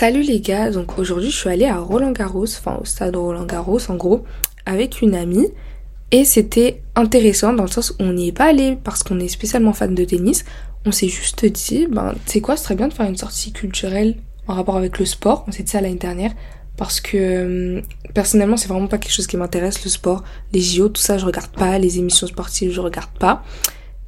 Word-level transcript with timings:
Salut 0.00 0.22
les 0.22 0.40
gars, 0.40 0.70
donc 0.70 0.98
aujourd'hui 0.98 1.30
je 1.30 1.36
suis 1.36 1.50
allée 1.50 1.66
à 1.66 1.76
Roland 1.76 2.12
Garros, 2.12 2.46
enfin 2.46 2.78
au 2.80 2.86
stade 2.86 3.16
Roland 3.16 3.44
Garros 3.44 3.90
en 3.90 3.96
gros, 3.96 4.24
avec 4.64 5.02
une 5.02 5.14
amie. 5.14 5.48
Et 6.10 6.24
c'était 6.24 6.80
intéressant 6.96 7.52
dans 7.52 7.64
le 7.64 7.68
sens 7.68 7.90
où 7.90 7.96
on 7.98 8.14
n'y 8.14 8.28
est 8.28 8.32
pas 8.32 8.46
allé 8.46 8.78
parce 8.82 9.02
qu'on 9.02 9.20
est 9.20 9.28
spécialement 9.28 9.74
fan 9.74 9.94
de 9.94 10.02
tennis. 10.02 10.46
On 10.86 10.90
s'est 10.90 11.08
juste 11.08 11.44
dit, 11.44 11.86
ben 11.86 12.14
sais 12.24 12.40
quoi, 12.40 12.56
c'est 12.56 12.64
très 12.64 12.76
bien 12.76 12.88
de 12.88 12.94
faire 12.94 13.10
une 13.10 13.18
sortie 13.18 13.52
culturelle 13.52 14.16
en 14.48 14.54
rapport 14.54 14.78
avec 14.78 14.98
le 14.98 15.04
sport. 15.04 15.44
On 15.46 15.52
s'est 15.52 15.64
dit 15.64 15.70
ça 15.70 15.82
l'année 15.82 15.96
dernière 15.96 16.32
parce 16.78 17.02
que 17.02 17.18
euh, 17.18 17.82
personnellement 18.14 18.56
c'est 18.56 18.68
vraiment 18.68 18.86
pas 18.86 18.96
quelque 18.96 19.12
chose 19.12 19.26
qui 19.26 19.36
m'intéresse 19.36 19.84
le 19.84 19.90
sport, 19.90 20.24
les 20.54 20.62
JO, 20.62 20.88
tout 20.88 21.02
ça 21.02 21.18
je 21.18 21.26
regarde 21.26 21.50
pas, 21.50 21.78
les 21.78 21.98
émissions 21.98 22.26
sportives 22.26 22.72
je 22.72 22.80
regarde 22.80 23.10
pas. 23.18 23.44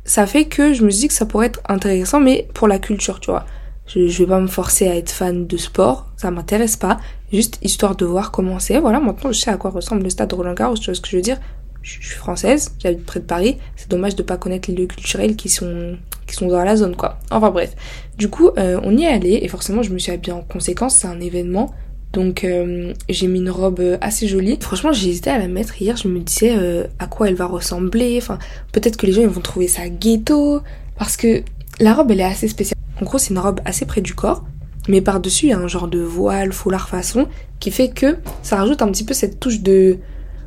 Ça 0.06 0.26
fait 0.26 0.46
que 0.46 0.72
je 0.72 0.84
me 0.86 0.90
dis 0.90 1.08
que 1.08 1.12
ça 1.12 1.26
pourrait 1.26 1.48
être 1.48 1.60
intéressant 1.68 2.18
mais 2.18 2.48
pour 2.54 2.66
la 2.66 2.78
culture, 2.78 3.20
tu 3.20 3.30
vois. 3.30 3.44
Je, 3.86 4.06
je 4.06 4.18
vais 4.22 4.28
pas 4.28 4.40
me 4.40 4.46
forcer 4.46 4.88
à 4.88 4.96
être 4.96 5.10
fan 5.10 5.46
de 5.46 5.56
sport, 5.56 6.06
ça 6.16 6.30
m'intéresse 6.30 6.76
pas. 6.76 6.98
Juste 7.32 7.58
histoire 7.62 7.96
de 7.96 8.04
voir 8.04 8.30
comment 8.30 8.58
c'est. 8.58 8.78
Voilà, 8.78 9.00
maintenant 9.00 9.32
je 9.32 9.38
sais 9.38 9.50
à 9.50 9.56
quoi 9.56 9.70
ressemble 9.70 10.02
le 10.02 10.10
stade 10.10 10.30
de 10.30 10.34
Roland 10.34 10.54
Garros, 10.54 10.76
tu 10.76 10.86
vois 10.86 10.94
ce 10.94 11.00
que 11.00 11.08
je 11.08 11.16
veux 11.16 11.22
dire. 11.22 11.38
Je, 11.82 11.90
suis 11.90 12.16
française, 12.16 12.74
j'habite 12.78 13.04
près 13.04 13.20
de 13.20 13.24
Paris. 13.24 13.58
C'est 13.74 13.90
dommage 13.90 14.14
de 14.14 14.22
pas 14.22 14.36
connaître 14.36 14.70
les 14.70 14.76
lieux 14.76 14.86
culturels 14.86 15.34
qui 15.34 15.48
sont 15.48 15.96
qui 16.26 16.36
sont 16.36 16.46
dans 16.46 16.62
la 16.62 16.76
zone, 16.76 16.94
quoi. 16.94 17.18
Enfin 17.30 17.50
bref. 17.50 17.74
Du 18.16 18.28
coup, 18.28 18.50
euh, 18.56 18.78
on 18.84 18.96
y 18.96 19.02
est 19.02 19.08
allé 19.08 19.40
et 19.42 19.48
forcément 19.48 19.82
je 19.82 19.90
me 19.90 19.98
suis 19.98 20.12
habillée 20.12 20.32
en 20.32 20.42
conséquence. 20.42 20.96
C'est 20.96 21.08
un 21.08 21.20
événement. 21.20 21.74
Donc 22.12 22.44
euh, 22.44 22.92
j'ai 23.08 23.26
mis 23.26 23.40
une 23.40 23.50
robe 23.50 23.82
assez 24.00 24.28
jolie. 24.28 24.58
Franchement, 24.60 24.92
j'ai 24.92 25.08
hésité 25.08 25.30
à 25.30 25.38
la 25.38 25.48
mettre 25.48 25.80
hier. 25.80 25.96
Je 25.96 26.06
me 26.06 26.20
disais 26.20 26.54
euh, 26.56 26.84
à 26.98 27.06
quoi 27.06 27.28
elle 27.28 27.34
va 27.34 27.46
ressembler. 27.46 28.18
Enfin, 28.18 28.38
peut-être 28.70 28.96
que 28.96 29.06
les 29.06 29.12
gens 29.12 29.26
vont 29.26 29.40
trouver 29.40 29.66
ça 29.66 29.88
ghetto 29.88 30.60
parce 30.98 31.16
que 31.16 31.42
la 31.80 31.94
robe 31.94 32.10
elle 32.10 32.20
est 32.20 32.24
assez 32.24 32.46
spéciale. 32.46 32.81
En 33.02 33.04
gros, 33.04 33.18
c'est 33.18 33.30
une 33.30 33.40
robe 33.40 33.60
assez 33.64 33.84
près 33.84 34.00
du 34.00 34.14
corps, 34.14 34.44
mais 34.88 35.00
par-dessus, 35.00 35.46
il 35.46 35.48
y 35.48 35.52
a 35.52 35.58
un 35.58 35.66
genre 35.66 35.88
de 35.88 35.98
voile, 35.98 36.52
foulard 36.52 36.88
façon, 36.88 37.26
qui 37.58 37.72
fait 37.72 37.88
que 37.88 38.18
ça 38.44 38.54
rajoute 38.54 38.80
un 38.80 38.86
petit 38.92 39.02
peu 39.02 39.12
cette 39.12 39.40
touche 39.40 39.60
de 39.60 39.98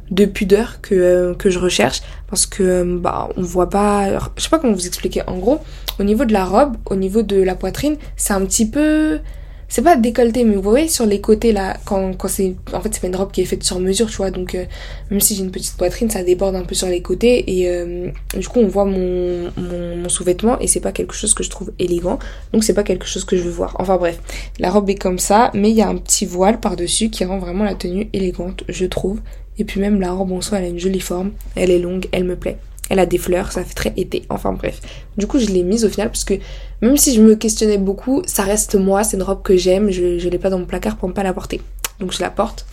de 0.09 0.23
pudeur 0.23 0.79
que, 0.81 0.95
euh, 0.95 1.33
je 1.43 1.59
recherche. 1.59 2.01
Parce 2.29 2.45
que 2.45 2.63
euh, 2.63 2.97
bah 2.97 3.27
on 3.35 3.41
voit 3.41 3.69
pas 3.69 4.19
je 4.37 4.41
sais 4.41 4.49
pas 4.49 4.57
comment 4.57 4.71
vous 4.71 4.87
expliquer. 4.87 5.23
En 5.27 5.37
gros 5.37 5.59
au 5.99 6.03
niveau 6.03 6.23
de 6.23 6.31
la 6.31 6.45
robe 6.45 6.77
au 6.85 6.95
niveau 6.95 7.23
de 7.23 7.41
la 7.41 7.55
poitrine 7.55 7.97
c'est 8.15 8.33
un 8.33 8.45
petit 8.45 8.69
peu 8.69 9.19
c'est 9.67 9.81
pas 9.81 9.95
décolleté 9.95 10.43
mais 10.43 10.55
vous 10.55 10.61
voyez 10.61 10.87
sur 10.87 11.05
les 11.05 11.21
côtés 11.21 11.51
là 11.51 11.77
quand, 11.85 12.13
quand 12.13 12.27
c'est 12.27 12.55
en 12.73 12.81
fait 12.81 12.93
c'est 12.93 13.01
pas 13.01 13.07
une 13.07 13.15
robe 13.15 13.31
qui 13.31 13.41
est 13.41 13.45
faite 13.45 13.63
sur 13.63 13.79
mesure 13.79 14.09
tu 14.09 14.17
vois 14.17 14.31
donc 14.31 14.55
euh, 14.55 14.65
même 15.09 15.19
si 15.19 15.35
j'ai 15.35 15.43
une 15.43 15.51
petite 15.51 15.75
poitrine 15.75 16.09
ça 16.09 16.23
déborde 16.23 16.55
un 16.55 16.63
peu 16.63 16.75
sur 16.75 16.87
les 16.87 17.01
côtés 17.01 17.59
et 17.59 17.69
euh, 17.69 18.09
du 18.37 18.47
coup 18.47 18.59
on 18.59 18.67
voit 18.67 18.85
mon, 18.85 19.51
mon, 19.57 20.07
sous-vêtement 20.09 20.59
et 20.59 20.67
c'est 20.67 20.79
pas 20.79 20.91
quelque 20.91 21.13
chose 21.13 21.33
que 21.33 21.43
je 21.43 21.49
trouve 21.49 21.71
élégant 21.79 22.19
donc 22.53 22.63
c'est 22.63 22.73
pas 22.73 22.83
quelque 22.83 23.05
chose 23.05 23.25
que 23.25 23.35
je 23.35 23.41
veux 23.41 23.51
voir. 23.51 23.75
Enfin 23.79 23.97
bref 23.97 24.19
la 24.59 24.69
robe 24.69 24.89
est 24.89 24.95
comme 24.95 25.19
ça 25.19 25.51
mais 25.53 25.71
il 25.71 25.75
y 25.75 25.81
a 25.81 25.87
un 25.87 25.97
petit 25.97 26.25
voile 26.25 26.59
par 26.59 26.75
dessus 26.75 27.09
qui 27.09 27.25
rend 27.25 27.39
vraiment 27.39 27.63
la 27.63 27.75
tenue 27.75 28.09
élégante 28.13 28.63
je 28.69 28.85
trouve 28.85 29.19
et 29.57 29.63
puis 29.63 29.79
même 29.79 29.99
la 29.99 30.11
robe 30.11 30.31
en 30.31 30.41
soi 30.41 30.59
elle 30.59 30.65
a 30.65 30.67
une 30.67 30.79
jolie 30.79 30.99
forme 30.99 31.31
elle 31.55 31.71
est 31.71 31.79
longue 31.79 32.07
elle 32.11 32.25
me 32.25 32.35
plaît 32.35 32.57
elle 32.89 32.99
a 32.99 33.05
des 33.05 33.17
fleurs, 33.17 33.51
ça 33.51 33.63
fait 33.63 33.73
très 33.73 33.93
été. 33.97 34.23
Enfin 34.29 34.53
bref. 34.53 34.79
Du 35.17 35.27
coup, 35.27 35.39
je 35.39 35.47
l'ai 35.47 35.63
mise 35.63 35.85
au 35.85 35.89
final 35.89 36.09
parce 36.09 36.23
que 36.23 36.35
même 36.81 36.97
si 36.97 37.15
je 37.15 37.21
me 37.21 37.35
questionnais 37.35 37.77
beaucoup, 37.77 38.21
ça 38.25 38.43
reste 38.43 38.75
moi, 38.75 39.03
c'est 39.03 39.17
une 39.17 39.23
robe 39.23 39.41
que 39.41 39.57
j'aime, 39.57 39.89
je, 39.89 40.19
je 40.19 40.29
l'ai 40.29 40.37
pas 40.37 40.49
dans 40.49 40.59
mon 40.59 40.65
placard 40.65 40.97
pour 40.97 41.09
ne 41.09 41.13
pas 41.13 41.23
la 41.23 41.33
porter. 41.33 41.61
Donc 41.99 42.11
je 42.11 42.21
la 42.21 42.29
porte. 42.29 42.65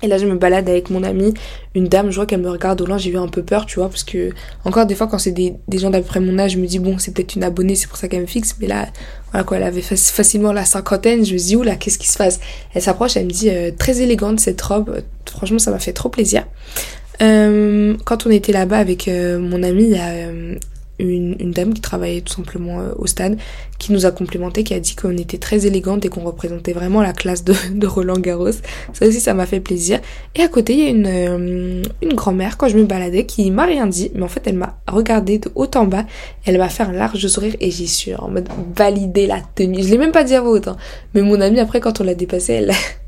Et 0.00 0.06
là, 0.06 0.16
je 0.16 0.26
me 0.26 0.36
balade 0.36 0.68
avec 0.68 0.90
mon 0.90 1.02
amie, 1.02 1.34
une 1.74 1.88
dame, 1.88 2.10
je 2.10 2.16
vois 2.16 2.26
qu'elle 2.26 2.40
me 2.40 2.50
regarde 2.50 2.80
au 2.80 2.86
loin, 2.86 2.98
j'ai 2.98 3.10
eu 3.10 3.16
un 3.16 3.26
peu 3.26 3.42
peur, 3.42 3.66
tu 3.66 3.80
vois, 3.80 3.88
parce 3.88 4.04
que, 4.04 4.32
encore 4.64 4.86
des 4.86 4.94
fois, 4.94 5.08
quand 5.08 5.18
c'est 5.18 5.32
des, 5.32 5.56
gens 5.72 5.90
d'après 5.90 6.20
mon 6.20 6.38
âge, 6.38 6.52
je 6.52 6.58
me 6.58 6.66
dis, 6.66 6.78
bon, 6.78 6.98
c'est 6.98 7.12
peut-être 7.12 7.34
une 7.34 7.42
abonnée, 7.42 7.74
c'est 7.74 7.88
pour 7.88 7.96
ça 7.96 8.06
qu'elle 8.06 8.20
me 8.20 8.26
fixe, 8.26 8.54
mais 8.60 8.68
là, 8.68 8.86
voilà 9.32 9.44
quoi, 9.44 9.56
elle 9.56 9.64
avait 9.64 9.82
facilement 9.82 10.52
la 10.52 10.64
cinquantaine, 10.64 11.24
je 11.24 11.32
me 11.32 11.38
dis, 11.38 11.56
oula, 11.56 11.74
qu'est-ce 11.74 11.98
qui 11.98 12.06
se 12.06 12.16
passe? 12.16 12.38
Elle 12.74 12.82
s'approche, 12.82 13.16
elle 13.16 13.26
me 13.26 13.30
dit, 13.30 13.50
euh, 13.50 13.72
très 13.76 14.00
élégante 14.00 14.38
cette 14.38 14.62
robe, 14.62 15.02
franchement, 15.28 15.58
ça 15.58 15.72
m'a 15.72 15.80
fait 15.80 15.92
trop 15.92 16.08
plaisir. 16.08 16.44
Euh, 17.20 17.96
quand 18.04 18.26
on 18.26 18.30
était 18.30 18.52
là-bas 18.52 18.78
avec 18.78 19.08
euh, 19.08 19.38
mon 19.38 19.62
ami, 19.62 19.84
il 19.84 19.90
y 19.90 19.98
a 19.98 20.08
euh, 20.08 20.54
une, 21.00 21.36
une, 21.38 21.50
dame 21.52 21.74
qui 21.74 21.80
travaillait 21.80 22.20
tout 22.20 22.32
simplement 22.32 22.80
au 22.96 23.06
stade 23.06 23.36
qui 23.78 23.92
nous 23.92 24.06
a 24.06 24.10
complimenté, 24.10 24.64
qui 24.64 24.74
a 24.74 24.80
dit 24.80 24.96
qu'on 24.96 25.16
était 25.16 25.38
très 25.38 25.66
élégante 25.66 26.04
et 26.04 26.08
qu'on 26.08 26.22
représentait 26.22 26.72
vraiment 26.72 27.02
la 27.02 27.12
classe 27.12 27.44
de, 27.44 27.54
de 27.74 27.86
Roland 27.86 28.18
Garros. 28.18 28.52
Ça 28.92 29.06
aussi, 29.06 29.20
ça 29.20 29.34
m'a 29.34 29.46
fait 29.46 29.60
plaisir. 29.60 30.00
Et 30.34 30.42
à 30.42 30.48
côté, 30.48 30.74
il 30.74 30.78
y 30.80 30.86
a 30.86 30.90
une, 30.90 31.82
une 32.02 32.14
grand-mère 32.14 32.56
quand 32.56 32.68
je 32.68 32.76
me 32.76 32.84
baladais 32.84 33.26
qui 33.26 33.50
m'a 33.50 33.64
rien 33.64 33.86
dit, 33.86 34.10
mais 34.14 34.22
en 34.22 34.28
fait, 34.28 34.42
elle 34.46 34.56
m'a 34.56 34.78
regardé 34.88 35.38
de 35.38 35.50
haut 35.54 35.70
en 35.74 35.86
bas. 35.86 36.04
Elle 36.44 36.58
m'a 36.58 36.68
fait 36.68 36.84
un 36.84 36.92
large 36.92 37.26
sourire 37.26 37.54
et 37.60 37.70
j'y 37.70 37.88
suis 37.88 38.14
en 38.14 38.28
mode 38.28 38.48
valider 38.76 39.26
la 39.26 39.40
tenue. 39.54 39.82
Je 39.82 39.88
l'ai 39.88 39.98
même 39.98 40.12
pas 40.12 40.24
dit 40.24 40.34
à 40.34 40.40
voix 40.40 40.52
haute, 40.52 40.68
hein. 40.68 40.76
mais 41.14 41.22
mon 41.22 41.40
amie 41.40 41.60
après 41.60 41.80
quand 41.80 42.00
on 42.00 42.04
l'a 42.04 42.14
dépassé, 42.14 42.54
elle 42.54 42.72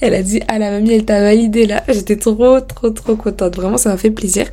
elle 0.00 0.14
a 0.14 0.22
dit 0.22 0.40
ah 0.48 0.58
la 0.58 0.70
mamie 0.70 0.92
elle 0.92 1.04
t'a 1.04 1.20
validé 1.20 1.66
là 1.66 1.82
j'étais 1.88 2.16
trop 2.16 2.60
trop 2.60 2.90
trop 2.90 3.16
contente. 3.16 3.56
Vraiment 3.56 3.76
ça 3.76 3.90
m'a 3.90 3.96
fait 3.96 4.10
plaisir. 4.10 4.46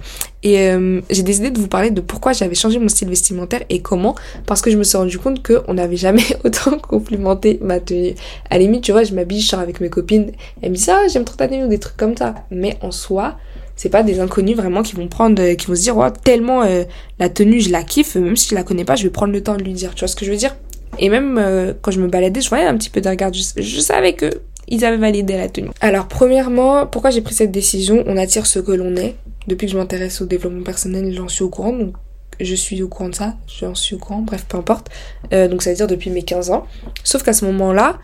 Et 0.44 0.70
euh, 0.70 1.02
j'ai 1.10 1.24
décidé 1.24 1.50
de 1.50 1.60
vous 1.60 1.68
parler 1.68 1.90
de 1.90 2.02
pourquoi 2.02 2.34
j'avais 2.34 2.56
changé 2.56 2.80
mon 2.80 2.90
style 2.90 3.10
vestimentaire 3.10 3.64
et 3.70 3.82
comment. 3.82 4.16
Parce 4.46 4.62
que 4.62 4.70
je 4.70 4.78
me 4.78 4.84
suis 4.84 4.98
rendu 4.98 5.18
compte 5.18 5.42
que 5.42 5.62
on 5.68 5.76
n'avait 5.76 5.98
jamais 5.98 6.24
autant 6.44 6.78
complimenté 6.78 7.60
ma 7.62 7.80
tenue. 7.80 8.14
À 8.50 8.56
la 8.56 8.60
limite 8.60 8.84
tu 8.84 8.92
vois 8.92 9.04
je 9.04 9.14
m'habille 9.14 9.42
je 9.42 9.48
sors 9.48 9.60
avec 9.60 9.80
mes 9.80 9.90
copines. 9.90 10.32
Elles 10.62 10.72
me 10.72 10.76
disent 10.76 10.90
ah 10.90 11.08
j'aime 11.12 11.24
trop 11.24 11.38
ta 11.38 11.48
tenue 11.48 11.66
ou 11.66 11.68
des 11.68 11.80
trucs 11.80 11.98
comme 11.98 12.16
ça. 12.16 12.36
Mais 12.52 12.78
en 12.82 12.92
soi 12.92 13.38
c'est 13.76 13.90
pas 13.90 14.04
des 14.04 14.20
inconnus 14.20 14.58
vraiment 14.58 14.82
qui 14.82 14.96
vont 14.96 15.08
prendre 15.08 15.54
qui 15.54 15.68
vont 15.68 15.76
se 15.76 15.82
dire 15.82 15.98
oh 15.98 16.10
tellement 16.24 16.64
euh, 16.64 16.84
la 17.20 17.30
tenue 17.30 17.62
je 17.62 17.72
la 17.72 17.84
kiffe. 17.84 18.16
Même 18.16 18.36
si 18.36 18.50
je 18.50 18.56
la 18.56 18.64
connais 18.64 18.86
pas 18.86 18.96
je 18.96 19.04
vais 19.04 19.10
prendre 19.10 19.34
le 19.34 19.42
temps 19.42 19.56
de 19.56 19.64
lui 19.64 19.74
dire 19.74 19.96
tu 19.96 20.00
vois 20.00 20.08
ce 20.08 20.16
que 20.16 20.26
je 20.26 20.32
veux 20.32 20.38
dire? 20.38 20.56
Et 21.00 21.10
même 21.10 21.38
euh, 21.38 21.74
quand 21.82 21.92
je 21.92 22.00
me 22.00 22.08
baladais 22.08 22.42
je 22.42 22.50
voyais 22.50 22.66
un 22.66 22.78
petit 22.78 22.90
peu 22.90 23.02
de 23.02 23.10
regard 23.10 23.32
je, 23.34 23.44
je 23.56 23.80
savais 23.80 24.14
que 24.14 24.30
ils 24.68 24.86
avaient 24.86 24.98
validé 24.98 25.38
la 25.38 25.50
tenue. 25.50 25.70
Alors 25.82 26.08
premièrement, 26.08 26.86
pourquoi 26.88 27.10
j'ai 27.10 27.22
pris 27.22 27.34
cette 27.34 27.52
décision? 27.52 28.04
On 28.08 28.18
attire 28.18 28.46
ce 28.46 28.60
que 28.60 28.72
l'on 28.72 28.96
est. 28.96 29.16
Depuis 29.48 29.68
que 29.68 29.74
je 29.74 29.78
m'intéresse 29.78 30.22
au 30.22 30.26
développement 30.26 30.64
personnel, 30.64 31.14
j'en 31.14 31.30
suis 31.30 31.44
au 31.44 31.50
courant, 31.50 31.72
donc 31.72 31.94
je 32.40 32.54
suis 32.54 32.82
au 32.84 32.88
courant 32.88 33.10
de 33.10 33.16
ça, 33.16 33.36
j'en 33.60 33.76
suis 33.76 33.96
au 33.96 33.98
courant, 33.98 34.20
bref, 34.20 34.46
peu 34.48 34.58
importe. 34.58 34.90
Euh, 35.34 35.48
donc 35.48 35.64
ça 35.64 35.70
veut 35.70 35.76
dire 35.76 35.88
depuis 35.88 36.10
mes 36.10 36.24
15 36.24 36.52
ans. 36.52 36.66
Sauf 37.04 37.24
qu'à 37.24 37.34
ce 37.34 37.46
moment-là, 37.46 37.98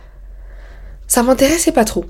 ça 1.08 1.22
m'intéressait 1.22 1.74
pas 1.74 1.86
trop. 1.86 2.06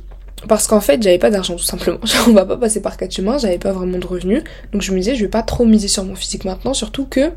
Parce 0.47 0.67
qu'en 0.67 0.81
fait, 0.81 1.01
j'avais 1.01 1.17
pas 1.17 1.29
d'argent 1.29 1.55
tout 1.55 1.63
simplement. 1.63 1.99
On 2.27 2.33
va 2.33 2.45
pas 2.45 2.57
passer 2.57 2.81
par 2.81 2.97
quatre 2.97 3.13
chemins, 3.13 3.37
j'avais 3.37 3.57
pas 3.57 3.71
vraiment 3.71 3.97
de 3.97 4.05
revenus. 4.05 4.43
Donc 4.71 4.81
je 4.81 4.91
me 4.91 4.97
disais, 4.97 5.15
je 5.15 5.23
vais 5.23 5.31
pas 5.31 5.43
trop 5.43 5.65
miser 5.65 5.87
sur 5.87 6.03
mon 6.03 6.15
physique 6.15 6.45
maintenant, 6.45 6.73
surtout 6.73 7.05
que, 7.05 7.31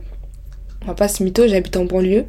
on 0.83 0.87
va 0.87 0.95
pas 0.95 1.09
se 1.09 1.23
mytho, 1.23 1.49
j'habite 1.49 1.77
en 1.77 1.85
banlieue. 1.85 2.27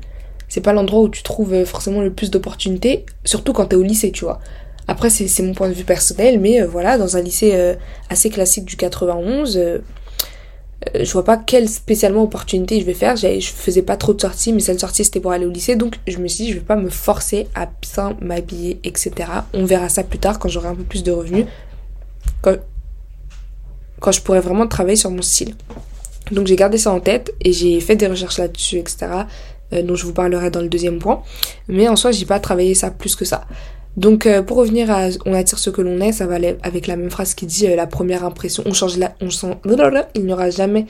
C'est 0.47 0.61
pas 0.61 0.71
l'endroit 0.71 1.01
où 1.01 1.09
tu 1.09 1.23
trouves 1.23 1.65
forcément 1.65 2.01
le 2.01 2.13
plus 2.13 2.31
d'opportunités, 2.31 3.05
surtout 3.25 3.51
quand 3.51 3.65
t'es 3.65 3.75
au 3.75 3.83
lycée, 3.83 4.13
tu 4.13 4.23
vois. 4.23 4.39
Après, 4.87 5.09
c'est 5.09 5.43
mon 5.43 5.53
point 5.53 5.67
de 5.67 5.73
vue 5.73 5.83
personnel, 5.83 6.39
mais 6.39 6.61
euh, 6.61 6.67
voilà, 6.67 6.97
dans 6.97 7.17
un 7.17 7.21
lycée 7.21 7.51
euh, 7.55 7.75
assez 8.09 8.29
classique 8.29 8.63
du 8.63 8.77
91, 8.77 9.57
euh, 9.57 9.79
je 10.95 11.11
vois 11.11 11.25
pas 11.25 11.35
quelle 11.35 11.67
spécialement 11.67 12.23
opportunité 12.23 12.79
je 12.79 12.85
vais 12.85 12.93
faire. 12.93 13.17
Je 13.17 13.39
faisais 13.41 13.81
pas 13.81 13.97
trop 13.97 14.13
de 14.13 14.21
sorties, 14.21 14.53
mais 14.53 14.61
cette 14.61 14.79
sortie 14.79 15.03
c'était 15.03 15.19
pour 15.19 15.33
aller 15.33 15.45
au 15.45 15.49
lycée, 15.49 15.75
donc 15.75 15.99
je 16.07 16.17
me 16.19 16.27
suis 16.29 16.45
dit 16.45 16.51
je 16.51 16.59
vais 16.59 16.63
pas 16.63 16.77
me 16.77 16.89
forcer 16.89 17.47
à 17.53 17.67
bien 17.81 18.15
m'habiller, 18.21 18.79
etc. 18.85 19.11
On 19.53 19.65
verra 19.65 19.89
ça 19.89 20.03
plus 20.03 20.19
tard 20.19 20.39
quand 20.39 20.47
j'aurai 20.47 20.69
un 20.69 20.75
peu 20.75 20.83
plus 20.83 21.03
de 21.03 21.11
revenus, 21.11 21.45
quand, 22.41 22.55
je 24.11 24.21
pourrai 24.21 24.39
vraiment 24.39 24.67
travailler 24.67 24.95
sur 24.95 25.11
mon 25.11 25.21
style. 25.21 25.55
Donc 26.31 26.47
j'ai 26.47 26.55
gardé 26.55 26.77
ça 26.77 26.91
en 26.93 27.01
tête 27.01 27.33
et 27.41 27.51
j'ai 27.51 27.81
fait 27.81 27.97
des 27.97 28.07
recherches 28.07 28.37
là-dessus, 28.37 28.77
etc. 28.77 29.07
dont 29.83 29.95
je 29.95 30.05
vous 30.05 30.13
parlerai 30.13 30.49
dans 30.49 30.61
le 30.61 30.69
deuxième 30.69 30.99
point. 30.99 31.23
Mais 31.67 31.89
en 31.89 31.97
soi, 31.97 32.11
j'ai 32.11 32.25
pas 32.25 32.39
travaillé 32.39 32.75
ça 32.75 32.91
plus 32.91 33.15
que 33.15 33.25
ça. 33.25 33.45
Donc 33.97 34.27
euh, 34.27 34.43
pour 34.43 34.57
revenir 34.57 34.91
à 34.91 35.09
on 35.25 35.33
attire 35.33 35.57
ce 35.57 35.71
que 35.71 35.81
l'on 35.81 35.99
est, 35.99 36.11
ça 36.11 36.27
va 36.27 36.35
aller 36.35 36.55
avec 36.61 36.85
la 36.87 36.95
même 36.95 37.09
phrase 37.09 37.33
qui 37.33 37.47
dit 37.47 37.67
euh, 37.67 37.75
la 37.75 37.87
première 37.87 38.23
impression. 38.23 38.63
On 38.65 38.73
change 38.73 38.97
la, 38.97 39.15
on 39.21 39.31
sent, 39.31 39.57
il 40.13 40.23
n'y 40.23 40.31
aura 40.31 40.51
jamais 40.51 40.85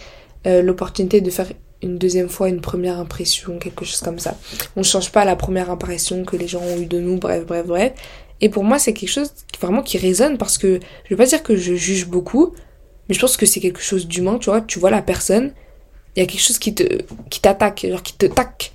euh, 0.45 0.62
l'opportunité 0.62 1.22
de 1.22 1.29
faire 1.31 1.47
une 1.81 1.97
deuxième 1.97 2.28
fois 2.28 2.50
une 2.50 2.59
première 2.59 3.00
impression, 3.00 3.57
quelque 3.59 3.85
chose 3.85 4.01
comme 4.01 4.19
ça. 4.19 4.35
On 4.75 4.84
change 4.84 5.12
pas 5.12 5.23
la 5.25 5.35
première 5.35 5.72
impression 5.72 6.25
que 6.25 6.35
les 6.35 6.47
gens 6.47 6.62
ont 6.62 6.81
eu 6.81 6.85
de 6.85 7.00
nous, 7.00 7.18
bref, 7.18 7.45
bref, 7.45 7.66
bref. 7.66 7.94
Et 8.41 8.50
pour 8.50 8.63
moi, 8.63 8.78
c'est 8.78 8.94
quelque 8.94 9.10
chose 9.10 9.31
vraiment 9.60 9.81
qui 9.81 9.98
résonne 9.98 10.38
parce 10.38 10.57
que 10.57 10.80
je 11.06 11.10
veux 11.10 11.18
pas 11.18 11.25
dire 11.25 11.42
que 11.42 11.56
je 11.56 11.75
juge 11.75 12.07
beaucoup, 12.07 12.53
mais 13.07 13.15
je 13.15 13.19
pense 13.19 13.38
que 13.38 13.45
c'est 13.45 13.60
quelque 13.60 13.81
chose 13.81 14.07
d'humain, 14.07 14.38
tu 14.38 14.50
vois. 14.50 14.62
Tu 14.62 14.80
vois 14.80 14.92
la 14.92 15.01
personne, 15.01 15.53
il 16.15 16.19
y 16.19 16.24
a 16.24 16.25
quelque 16.25 16.42
chose 16.42 16.60
qui 16.60 16.74
te, 16.75 16.83
qui 17.30 17.39
t'attaque, 17.39 17.86
genre 17.89 18.03
qui 18.03 18.13
te 18.13 18.25
taque. 18.25 18.74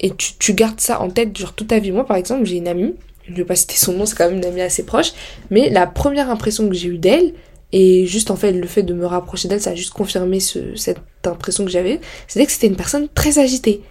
Et 0.00 0.10
tu, 0.14 0.32
tu 0.38 0.54
gardes 0.54 0.80
ça 0.80 1.00
en 1.00 1.10
tête, 1.10 1.36
genre 1.36 1.52
toute 1.52 1.68
ta 1.68 1.78
vie. 1.78 1.92
Moi, 1.92 2.06
par 2.06 2.16
exemple, 2.16 2.44
j'ai 2.44 2.56
une 2.56 2.66
amie, 2.66 2.94
je 3.32 3.36
vais 3.36 3.44
pas 3.44 3.56
citer 3.56 3.74
son 3.74 3.94
nom, 3.94 4.06
c'est 4.06 4.16
quand 4.16 4.28
même 4.28 4.38
une 4.38 4.44
amie 4.44 4.60
assez 4.60 4.84
proche, 4.84 5.12
mais 5.50 5.70
la 5.70 5.86
première 5.86 6.30
impression 6.30 6.68
que 6.68 6.74
j'ai 6.74 6.88
eue 6.88 6.98
d'elle, 6.98 7.34
et 7.72 8.06
juste 8.06 8.30
en 8.30 8.36
fait 8.36 8.52
le 8.52 8.66
fait 8.66 8.82
de 8.82 8.94
me 8.94 9.06
rapprocher 9.06 9.48
d'elle, 9.48 9.60
ça 9.60 9.70
a 9.70 9.74
juste 9.74 9.92
confirmé 9.92 10.40
ce, 10.40 10.76
cette 10.76 11.00
impression 11.24 11.64
que 11.64 11.70
j'avais, 11.70 12.00
c'était 12.28 12.46
que 12.46 12.52
c'était 12.52 12.66
une 12.66 12.76
personne 12.76 13.08
très 13.08 13.38
agitée. 13.38 13.82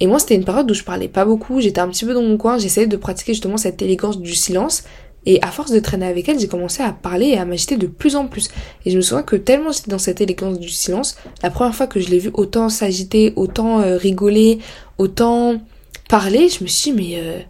Et 0.00 0.06
moi 0.06 0.18
c'était 0.18 0.34
une 0.34 0.44
période 0.44 0.70
où 0.70 0.74
je 0.74 0.84
parlais 0.84 1.08
pas 1.08 1.24
beaucoup, 1.24 1.60
j'étais 1.60 1.80
un 1.80 1.88
petit 1.88 2.04
peu 2.04 2.14
dans 2.14 2.22
mon 2.22 2.36
coin, 2.36 2.58
j'essayais 2.58 2.86
de 2.86 2.96
pratiquer 2.96 3.32
justement 3.32 3.56
cette 3.56 3.80
élégance 3.82 4.20
du 4.20 4.34
silence, 4.34 4.84
et 5.24 5.40
à 5.42 5.48
force 5.48 5.70
de 5.70 5.78
traîner 5.78 6.06
avec 6.06 6.28
elle, 6.28 6.38
j'ai 6.40 6.48
commencé 6.48 6.82
à 6.82 6.92
parler 6.92 7.26
et 7.26 7.38
à 7.38 7.44
m'agiter 7.44 7.76
de 7.76 7.86
plus 7.86 8.16
en 8.16 8.26
plus. 8.26 8.48
Et 8.84 8.90
je 8.90 8.96
me 8.96 9.02
souviens 9.02 9.22
que 9.22 9.36
tellement 9.36 9.70
j'étais 9.70 9.90
dans 9.90 9.98
cette 9.98 10.20
élégance 10.20 10.58
du 10.58 10.68
silence, 10.68 11.16
la 11.42 11.50
première 11.50 11.74
fois 11.74 11.86
que 11.86 12.00
je 12.00 12.08
l'ai 12.08 12.18
vue 12.18 12.32
autant 12.34 12.68
s'agiter, 12.68 13.32
autant 13.36 13.80
euh, 13.80 13.96
rigoler, 13.96 14.58
autant 14.98 15.60
parler, 16.08 16.48
je 16.48 16.64
me 16.64 16.68
suis 16.68 16.92
dit 16.92 16.98
mais... 16.98 17.20
Euh 17.22 17.40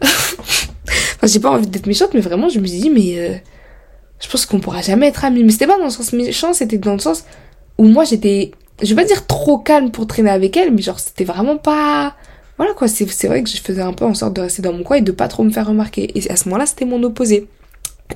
enfin, 1.18 1.26
j'ai 1.26 1.40
pas 1.40 1.50
envie 1.50 1.66
d'être 1.66 1.86
méchante, 1.86 2.10
mais 2.14 2.20
vraiment, 2.20 2.48
je 2.48 2.60
me 2.60 2.66
dis, 2.66 2.90
mais 2.90 3.18
euh, 3.18 3.34
je 4.20 4.28
pense 4.28 4.46
qu'on 4.46 4.60
pourra 4.60 4.80
jamais 4.80 5.08
être 5.08 5.24
amis. 5.24 5.44
Mais 5.44 5.52
c'était 5.52 5.66
pas 5.66 5.78
dans 5.78 5.84
le 5.84 5.90
sens 5.90 6.12
méchant, 6.12 6.52
c'était 6.52 6.78
dans 6.78 6.94
le 6.94 6.98
sens 6.98 7.24
où 7.76 7.84
moi 7.84 8.04
j'étais, 8.04 8.52
je 8.82 8.88
vais 8.94 9.02
pas 9.02 9.06
dire 9.06 9.26
trop 9.26 9.58
calme 9.58 9.90
pour 9.90 10.06
traîner 10.06 10.30
avec 10.30 10.56
elle, 10.56 10.72
mais 10.72 10.82
genre 10.82 10.98
c'était 10.98 11.24
vraiment 11.24 11.56
pas, 11.56 12.14
voilà 12.56 12.72
quoi, 12.74 12.88
c'est 12.88 13.04
vrai 13.26 13.42
que 13.42 13.50
je 13.50 13.60
faisais 13.60 13.82
un 13.82 13.92
peu 13.92 14.04
en 14.04 14.14
sorte 14.14 14.34
de 14.34 14.40
rester 14.40 14.62
dans 14.62 14.72
mon 14.72 14.82
coin 14.82 14.96
et 14.96 15.02
de 15.02 15.12
pas 15.12 15.28
trop 15.28 15.44
me 15.44 15.50
faire 15.50 15.66
remarquer. 15.66 16.10
Et 16.18 16.30
à 16.30 16.36
ce 16.36 16.48
moment-là, 16.48 16.66
c'était 16.66 16.84
mon 16.84 17.02
opposé. 17.02 17.48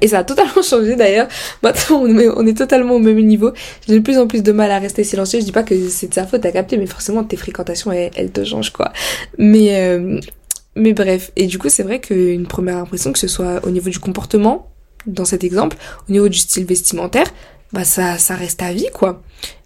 Et 0.01 0.09
ça 0.09 0.21
a 0.21 0.25
totalement 0.25 0.63
changé 0.63 0.97
d'ailleurs. 0.97 1.29
Maintenant, 1.63 2.03
on 2.03 2.47
est 2.47 2.57
totalement 2.57 2.95
au 2.95 2.99
même 2.99 3.19
niveau. 3.19 3.53
J'ai 3.87 3.95
de 3.95 4.01
plus 4.01 4.19
en 4.19 4.27
plus 4.27 4.43
de 4.43 4.53
mal 4.53 4.71
à 4.71 4.79
rester 4.79 5.05
silencieux. 5.05 5.41
Je 5.41 5.45
dis 5.45 5.53
pas 5.53 5.63
que 5.63 5.89
c'est 5.89 6.09
de 6.09 6.15
sa 6.15 6.27
faute 6.27 6.45
à 6.47 6.51
capter, 6.51 6.77
mais 6.77 6.87
forcément, 6.87 7.23
tes 7.25 7.37
fréquentations, 7.37 7.93
elles, 7.93 8.33
te 8.33 8.43
changent, 8.43 8.73
quoi. 8.73 8.93
Mais, 9.39 9.77
euh, 9.77 10.19
mais 10.77 10.93
bref. 10.93 11.33
Et 11.37 11.47
du 11.47 11.59
coup, 11.59 11.69
c'est 11.69 11.83
vrai 11.83 12.01
qu'une 12.01 12.47
première 12.47 12.79
impression, 12.79 13.13
que 13.13 13.19
ce 13.19 13.29
soit 13.29 13.61
au 13.65 13.71
niveau 13.71 13.91
du 13.91 13.99
comportement, 13.99 14.71
dans 15.07 15.25
cet 15.25 15.45
exemple, 15.45 15.77
au 16.09 16.13
niveau 16.13 16.29
du 16.29 16.39
style 16.39 16.65
vestimentaire, 16.65 17.27
bah, 17.73 17.85
ça, 17.85 18.19
ça 18.19 18.35
reste 18.35 18.63
à 18.63 18.73
vie, 18.73 18.89
quoi. 18.93 19.23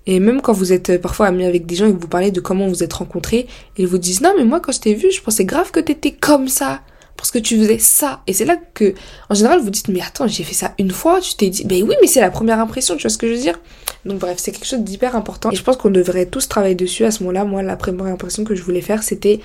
Et 0.06 0.20
même 0.20 0.40
quand 0.40 0.52
vous 0.52 0.72
êtes 0.72 1.00
parfois 1.00 1.26
amis 1.26 1.44
avec 1.44 1.66
des 1.66 1.74
gens 1.74 1.86
et 1.86 1.92
que 1.92 2.00
vous 2.00 2.08
parlez 2.08 2.30
de 2.30 2.40
comment 2.40 2.68
vous 2.68 2.84
êtes 2.84 2.92
rencontrés, 2.92 3.48
ils 3.76 3.86
vous 3.86 3.98
disent, 3.98 4.20
non, 4.20 4.32
mais 4.36 4.44
moi, 4.44 4.60
quand 4.60 4.72
je 4.72 4.80
t'ai 4.80 4.94
vu, 4.94 5.10
je 5.10 5.20
pensais 5.20 5.44
grave 5.44 5.72
que 5.72 5.80
t'étais 5.80 6.12
comme 6.12 6.48
ça 6.48 6.82
parce 7.16 7.30
que 7.30 7.38
tu 7.38 7.58
faisais 7.58 7.78
ça. 7.78 8.20
Et 8.26 8.32
c'est 8.32 8.44
là 8.44 8.56
que, 8.74 8.94
en 9.30 9.34
général, 9.34 9.60
vous 9.60 9.70
dites, 9.70 9.88
mais 9.88 10.00
attends, 10.00 10.28
j'ai 10.28 10.44
fait 10.44 10.54
ça 10.54 10.74
une 10.78 10.90
fois, 10.90 11.20
tu 11.20 11.34
t'es 11.34 11.48
dit, 11.48 11.64
ben 11.64 11.82
oui, 11.82 11.94
mais 12.00 12.06
c'est 12.06 12.20
la 12.20 12.30
première 12.30 12.60
impression, 12.60 12.94
tu 12.96 13.02
vois 13.02 13.10
ce 13.10 13.18
que 13.18 13.26
je 13.26 13.32
veux 13.32 13.40
dire 13.40 13.58
Donc 14.04 14.18
bref, 14.18 14.36
c'est 14.38 14.52
quelque 14.52 14.66
chose 14.66 14.80
d'hyper 14.80 15.16
important. 15.16 15.50
Et 15.50 15.56
je 15.56 15.62
pense 15.62 15.76
qu'on 15.76 15.90
devrait 15.90 16.26
tous 16.26 16.48
travailler 16.48 16.74
dessus 16.74 17.04
à 17.04 17.10
ce 17.10 17.22
moment-là. 17.24 17.44
Moi, 17.44 17.62
la 17.62 17.76
première 17.76 18.06
impression 18.06 18.44
que 18.44 18.54
je 18.54 18.62
voulais 18.62 18.82
faire, 18.82 19.02
c'était 19.02 19.40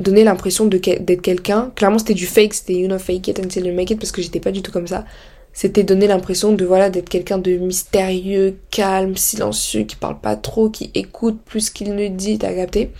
donner 0.00 0.24
l'impression 0.24 0.66
d'être 0.66 1.22
quelqu'un. 1.22 1.72
Clairement, 1.74 1.98
c'était 1.98 2.14
du 2.14 2.26
fake, 2.26 2.54
c'était 2.54 2.74
you 2.74 2.86
know, 2.88 2.98
fake 2.98 3.28
it 3.28 3.38
until 3.38 3.66
you 3.66 3.74
make 3.74 3.90
it, 3.90 3.98
parce 3.98 4.12
que 4.12 4.22
j'étais 4.22 4.40
pas 4.40 4.52
du 4.52 4.62
tout 4.62 4.72
comme 4.72 4.86
ça. 4.86 5.04
C'était 5.52 5.82
donner 5.82 6.06
l'impression 6.06 6.52
de, 6.52 6.64
voilà, 6.64 6.88
d'être 6.88 7.08
quelqu'un 7.08 7.38
de 7.38 7.52
mystérieux, 7.52 8.58
calme, 8.70 9.16
silencieux, 9.16 9.82
qui 9.82 9.96
parle 9.96 10.20
pas 10.20 10.36
trop, 10.36 10.70
qui 10.70 10.90
écoute 10.94 11.40
plus 11.44 11.70
qu'il 11.70 11.94
ne 11.94 12.08
dit, 12.08 12.38
t'as 12.38 12.52
capté 12.52 12.90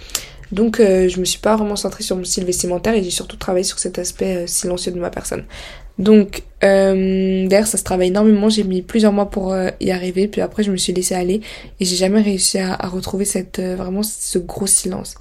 donc 0.52 0.80
euh, 0.80 1.08
je 1.08 1.20
me 1.20 1.24
suis 1.24 1.40
pas 1.40 1.56
vraiment 1.56 1.76
centrée 1.76 2.02
sur 2.02 2.16
mon 2.16 2.24
style 2.24 2.44
vestimentaire 2.44 2.94
et 2.94 3.02
j'ai 3.02 3.10
surtout 3.10 3.36
travaillé 3.36 3.64
sur 3.64 3.78
cet 3.78 3.98
aspect 3.98 4.36
euh, 4.36 4.46
silencieux 4.46 4.92
de 4.92 4.98
ma 4.98 5.10
personne. 5.10 5.44
Donc 5.98 6.44
euh, 6.64 7.48
d'ailleurs 7.48 7.66
ça 7.66 7.76
se 7.76 7.84
travaille 7.84 8.08
énormément, 8.08 8.48
j'ai 8.48 8.64
mis 8.64 8.82
plusieurs 8.82 9.12
mois 9.12 9.30
pour 9.30 9.52
euh, 9.52 9.68
y 9.80 9.90
arriver, 9.90 10.28
puis 10.28 10.40
après 10.40 10.62
je 10.62 10.70
me 10.70 10.76
suis 10.76 10.92
laissée 10.92 11.14
aller 11.14 11.40
et 11.80 11.84
j'ai 11.84 11.96
jamais 11.96 12.22
réussi 12.22 12.58
à, 12.58 12.76
retrouver 12.88 13.24
cette 13.24 13.60
vraiment 13.60 14.02
ce 14.02 14.38
gros 14.38 14.66
silence. 14.66 15.16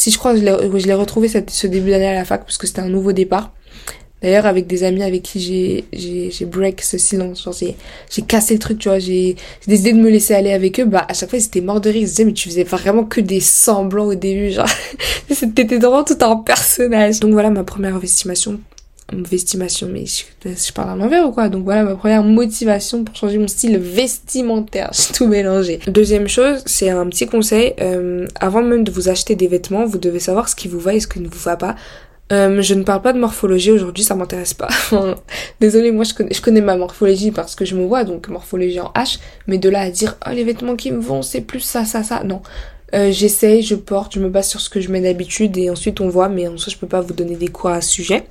Si 0.00 0.10
je 0.10 0.16
crois 0.16 0.32
que 0.32 0.40
je 0.40 0.86
l'ai 0.86 0.94
retrouvé 0.94 1.28
cette, 1.28 1.50
ce 1.50 1.66
début 1.66 1.90
d'année 1.90 2.08
à 2.08 2.14
la 2.14 2.24
fac 2.24 2.40
parce 2.40 2.56
que 2.56 2.66
c'était 2.66 2.80
un 2.80 2.88
nouveau 2.88 3.12
départ. 3.12 3.52
D'ailleurs, 4.22 4.46
avec 4.46 4.66
des 4.66 4.82
amis 4.82 5.02
avec 5.02 5.20
qui 5.20 5.84
j'ai, 5.92 6.46
break 6.46 6.80
ce 6.80 6.96
silence, 6.96 7.44
genre 7.44 7.52
j'ai, 7.52 8.22
cassé 8.22 8.54
le 8.54 8.60
truc, 8.60 8.78
tu 8.78 8.88
vois, 8.88 8.98
j'ai, 8.98 9.36
décidé 9.66 9.92
de 9.92 9.98
me 9.98 10.08
laisser 10.08 10.32
aller 10.32 10.52
avec 10.52 10.80
eux, 10.80 10.86
bah, 10.86 11.04
à 11.06 11.12
chaque 11.12 11.28
fois, 11.28 11.38
ils 11.38 11.44
étaient 11.44 11.60
morts 11.60 11.82
de 11.82 11.90
rire, 11.90 12.00
ils 12.00 12.06
disaient, 12.06 12.24
mais 12.24 12.32
tu 12.32 12.48
faisais 12.48 12.64
vraiment 12.64 13.04
que 13.04 13.20
des 13.20 13.40
semblants 13.40 14.06
au 14.06 14.14
début, 14.14 14.52
genre, 14.52 14.64
t'étais 15.54 15.76
vraiment 15.76 16.02
tout 16.02 16.16
un 16.22 16.36
personnage. 16.36 17.20
Donc 17.20 17.32
voilà 17.32 17.50
ma 17.50 17.64
première 17.64 17.98
vestimation, 17.98 18.58
vestimation, 19.12 19.88
mais 19.90 20.04
je, 20.06 20.72
parle 20.72 20.90
à 20.90 20.96
l'envers 20.96 21.26
ou 21.26 21.32
quoi, 21.32 21.48
donc 21.48 21.64
voilà 21.64 21.82
ma 21.82 21.96
première 21.96 22.22
motivation 22.22 23.04
pour 23.04 23.14
changer 23.14 23.38
mon 23.38 23.48
style 23.48 23.78
vestimentaire, 23.78 24.90
j'ai 24.94 25.12
tout 25.12 25.26
mélangé. 25.26 25.80
Deuxième 25.86 26.28
chose, 26.28 26.62
c'est 26.66 26.90
un 26.90 27.06
petit 27.08 27.26
conseil, 27.26 27.74
euh, 27.80 28.26
avant 28.40 28.62
même 28.62 28.84
de 28.84 28.90
vous 28.90 29.08
acheter 29.08 29.36
des 29.36 29.48
vêtements, 29.48 29.84
vous 29.84 29.98
devez 29.98 30.20
savoir 30.20 30.48
ce 30.48 30.56
qui 30.56 30.68
vous 30.68 30.80
va 30.80 30.94
et 30.94 31.00
ce 31.00 31.06
qui 31.06 31.20
ne 31.20 31.28
vous 31.28 31.40
va 31.40 31.56
pas. 31.56 31.76
Euh, 32.32 32.62
je 32.62 32.74
ne 32.74 32.84
parle 32.84 33.02
pas 33.02 33.12
de 33.12 33.18
morphologie 33.18 33.72
aujourd'hui, 33.72 34.04
ça 34.04 34.14
m'intéresse 34.14 34.54
pas. 34.54 34.68
Désolée, 35.60 35.90
moi 35.90 36.04
je 36.04 36.14
connais, 36.14 36.32
je 36.32 36.40
connais 36.40 36.60
ma 36.60 36.76
morphologie 36.76 37.32
parce 37.32 37.56
que 37.56 37.64
je 37.64 37.74
me 37.74 37.84
vois, 37.84 38.04
donc 38.04 38.28
morphologie 38.28 38.78
en 38.78 38.92
H, 38.94 39.18
mais 39.48 39.58
de 39.58 39.68
là 39.68 39.80
à 39.80 39.90
dire 39.90 40.16
oh 40.26 40.30
les 40.32 40.44
vêtements 40.44 40.76
qui 40.76 40.92
me 40.92 41.00
vont 41.00 41.22
c'est 41.22 41.40
plus 41.40 41.60
ça, 41.60 41.84
ça, 41.84 42.04
ça, 42.04 42.22
non. 42.22 42.40
Euh, 42.94 43.12
j'essaye, 43.12 43.62
je 43.62 43.74
porte, 43.76 44.14
je 44.14 44.20
me 44.20 44.28
base 44.28 44.48
sur 44.48 44.60
ce 44.60 44.68
que 44.68 44.80
je 44.80 44.90
mets 44.90 45.00
d'habitude 45.00 45.56
et 45.56 45.70
ensuite 45.70 46.00
on 46.00 46.08
voit, 46.08 46.28
mais 46.28 46.48
en 46.48 46.56
soi 46.56 46.72
je 46.72 46.78
peux 46.78 46.88
pas 46.88 47.00
vous 47.00 47.14
donner 47.14 47.36
des 47.36 47.48
cours 47.48 47.70
à 47.70 47.80
ce 47.80 47.90
sujet. 47.90 48.24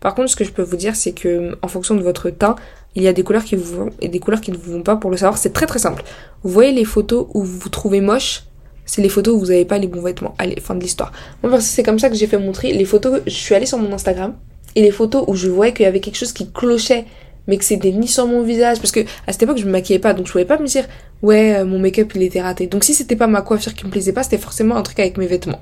Par 0.00 0.14
contre, 0.14 0.30
ce 0.30 0.36
que 0.36 0.44
je 0.44 0.52
peux 0.52 0.62
vous 0.62 0.76
dire, 0.76 0.96
c'est 0.96 1.12
que 1.12 1.58
en 1.62 1.68
fonction 1.68 1.94
de 1.94 2.02
votre 2.02 2.30
teint, 2.30 2.56
il 2.94 3.02
y 3.02 3.08
a 3.08 3.12
des 3.12 3.22
couleurs 3.22 3.44
qui 3.44 3.56
vous 3.56 3.76
vont 3.76 3.90
et 4.00 4.08
des 4.08 4.18
couleurs 4.18 4.40
qui 4.40 4.50
ne 4.50 4.56
vous 4.56 4.72
vont 4.72 4.82
pas. 4.82 4.96
Pour 4.96 5.10
le 5.10 5.16
savoir, 5.16 5.38
c'est 5.38 5.52
très 5.52 5.66
très 5.66 5.78
simple. 5.78 6.02
Vous 6.42 6.50
voyez 6.50 6.72
les 6.72 6.84
photos 6.84 7.26
où 7.34 7.42
vous 7.42 7.58
vous 7.58 7.68
trouvez 7.68 8.00
moche, 8.00 8.44
c'est 8.86 9.02
les 9.02 9.08
photos 9.08 9.34
où 9.34 9.38
vous 9.38 9.50
avez 9.50 9.64
pas 9.64 9.78
les 9.78 9.86
bons 9.86 10.00
vêtements. 10.00 10.34
Allez, 10.38 10.60
fin 10.60 10.74
de 10.74 10.80
l'histoire. 10.80 11.12
Moi, 11.42 11.60
c'est 11.60 11.82
comme 11.82 11.98
ça 11.98 12.08
que 12.08 12.14
j'ai 12.14 12.26
fait 12.26 12.38
montrer 12.38 12.72
les 12.72 12.84
photos. 12.84 13.20
Je 13.26 13.34
suis 13.34 13.54
allée 13.54 13.66
sur 13.66 13.78
mon 13.78 13.92
Instagram 13.92 14.34
et 14.74 14.82
les 14.82 14.90
photos 14.90 15.24
où 15.26 15.34
je 15.34 15.48
voyais 15.48 15.74
qu'il 15.74 15.84
y 15.84 15.86
avait 15.86 16.00
quelque 16.00 16.16
chose 16.16 16.32
qui 16.32 16.50
clochait, 16.50 17.04
mais 17.46 17.58
que 17.58 17.64
c'était 17.64 17.90
ni 17.90 18.08
sur 18.08 18.26
mon 18.26 18.42
visage. 18.42 18.78
Parce 18.78 18.92
que 18.92 19.00
à 19.26 19.32
cette 19.32 19.42
époque, 19.42 19.58
je 19.58 19.66
me 19.66 19.72
maquillais 19.72 19.98
pas, 19.98 20.14
donc 20.14 20.26
je 20.26 20.32
pouvais 20.32 20.44
pas 20.44 20.58
me 20.58 20.66
dire, 20.66 20.84
ouais, 21.22 21.56
euh, 21.56 21.64
mon 21.64 21.78
make-up 21.78 22.12
il 22.14 22.22
était 22.22 22.40
raté. 22.40 22.66
Donc 22.66 22.84
si 22.84 22.94
c'était 22.94 23.16
pas 23.16 23.26
ma 23.26 23.42
coiffure 23.42 23.74
qui 23.74 23.84
me 23.86 23.90
plaisait 23.90 24.12
pas, 24.12 24.22
c'était 24.22 24.38
forcément 24.38 24.76
un 24.76 24.82
truc 24.82 24.98
avec 25.00 25.18
mes 25.18 25.26
vêtements. 25.26 25.60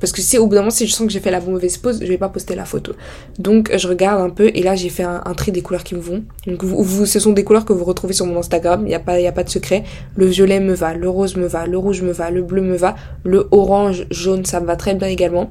Parce 0.00 0.12
que 0.12 0.20
si 0.20 0.36
au 0.38 0.46
bout 0.46 0.54
d'un 0.54 0.60
moment, 0.60 0.70
si 0.70 0.86
je 0.86 0.92
sens 0.92 1.06
que 1.06 1.12
j'ai 1.12 1.20
fait 1.20 1.30
la 1.30 1.40
mauvaise 1.40 1.78
pose, 1.78 2.00
je 2.02 2.06
vais 2.06 2.18
pas 2.18 2.28
poster 2.28 2.54
la 2.54 2.64
photo. 2.64 2.92
Donc 3.38 3.70
je 3.74 3.88
regarde 3.88 4.20
un 4.20 4.28
peu 4.28 4.50
et 4.54 4.62
là 4.62 4.74
j'ai 4.74 4.90
fait 4.90 5.04
un, 5.04 5.20
tri 5.34 5.52
des 5.52 5.62
couleurs 5.62 5.84
qui 5.84 5.94
me 5.94 6.00
vont. 6.00 6.24
Donc 6.46 6.62
ce 7.06 7.18
sont 7.18 7.32
des 7.32 7.44
couleurs 7.44 7.64
que 7.64 7.72
vous 7.72 7.84
retrouvez 7.84 8.12
sur 8.12 8.26
mon 8.26 8.38
Instagram, 8.38 8.82
il 8.86 8.90
y 8.90 8.94
a 8.94 9.00
pas 9.00 9.18
y 9.20 9.26
a 9.26 9.32
pas 9.32 9.44
de 9.44 9.48
secret. 9.48 9.84
Le 10.16 10.26
violet 10.26 10.60
me 10.60 10.74
va, 10.74 10.94
le 10.94 11.08
rose 11.08 11.36
me 11.36 11.46
va, 11.46 11.66
le 11.66 11.78
rouge 11.78 12.02
me 12.02 12.12
va, 12.12 12.30
le 12.30 12.42
bleu 12.42 12.60
me 12.60 12.76
va, 12.76 12.96
le 13.24 13.48
orange, 13.50 14.06
jaune, 14.10 14.44
ça 14.44 14.60
me 14.60 14.66
va 14.66 14.76
très 14.76 14.94
bien 14.94 15.08
également. 15.08 15.50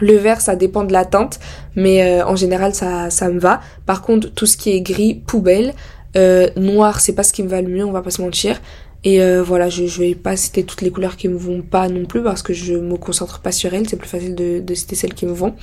Le 0.00 0.16
vert, 0.16 0.40
ça 0.40 0.56
dépend 0.56 0.84
de 0.84 0.92
la 0.92 1.04
teinte, 1.04 1.38
mais 1.76 2.02
euh, 2.02 2.26
en 2.26 2.34
général, 2.34 2.74
ça, 2.74 3.10
ça 3.10 3.28
me 3.28 3.38
va. 3.38 3.60
Par 3.86 4.02
contre, 4.02 4.32
tout 4.32 4.46
ce 4.46 4.56
qui 4.56 4.70
est 4.70 4.80
gris, 4.80 5.22
poubelle. 5.26 5.72
Euh, 6.16 6.48
noir, 6.56 7.00
c'est 7.00 7.14
pas 7.14 7.22
ce 7.22 7.32
qui 7.32 7.42
me 7.42 7.48
va 7.48 7.60
le 7.60 7.68
mieux, 7.68 7.84
on 7.84 7.92
va 7.92 8.02
pas 8.02 8.10
se 8.10 8.22
mentir. 8.22 8.60
Et 9.06 9.20
euh, 9.20 9.42
voilà, 9.42 9.68
je, 9.68 9.86
je 9.86 10.00
vais 10.00 10.14
pas 10.14 10.34
citer 10.34 10.64
toutes 10.64 10.80
les 10.80 10.90
couleurs 10.90 11.16
qui 11.16 11.28
me 11.28 11.36
vont 11.36 11.60
pas 11.60 11.88
non 11.88 12.06
plus 12.06 12.22
parce 12.22 12.42
que 12.42 12.54
je 12.54 12.72
me 12.72 12.96
concentre 12.96 13.40
pas 13.40 13.52
sur 13.52 13.74
elles, 13.74 13.86
c'est 13.86 13.98
plus 13.98 14.08
facile 14.08 14.34
de, 14.34 14.60
de, 14.60 14.74
citer 14.74 14.96
celles 14.96 15.12
qui 15.12 15.26
me 15.26 15.32
vont. 15.32 15.54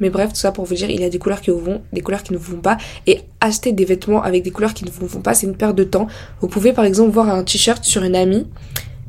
Mais 0.00 0.10
bref, 0.10 0.30
tout 0.30 0.36
ça 0.38 0.52
pour 0.52 0.66
vous 0.66 0.74
dire, 0.74 0.90
il 0.90 1.00
y 1.00 1.04
a 1.04 1.08
des 1.08 1.18
couleurs 1.18 1.40
qui 1.40 1.50
vous 1.50 1.60
vont, 1.60 1.80
des 1.94 2.02
couleurs 2.02 2.22
qui 2.22 2.34
ne 2.34 2.38
vous 2.38 2.56
vont 2.56 2.60
pas. 2.60 2.76
Et 3.06 3.20
acheter 3.40 3.72
des 3.72 3.86
vêtements 3.86 4.22
avec 4.22 4.42
des 4.42 4.50
couleurs 4.50 4.74
qui 4.74 4.84
ne 4.84 4.90
vous 4.90 5.06
vont 5.06 5.22
pas, 5.22 5.32
c'est 5.32 5.46
une 5.46 5.56
perte 5.56 5.76
de 5.76 5.84
temps. 5.84 6.08
Vous 6.42 6.48
pouvez 6.48 6.74
par 6.74 6.84
exemple 6.84 7.10
voir 7.10 7.30
un 7.30 7.42
t-shirt 7.42 7.82
sur 7.84 8.02
une 8.02 8.14
amie 8.14 8.46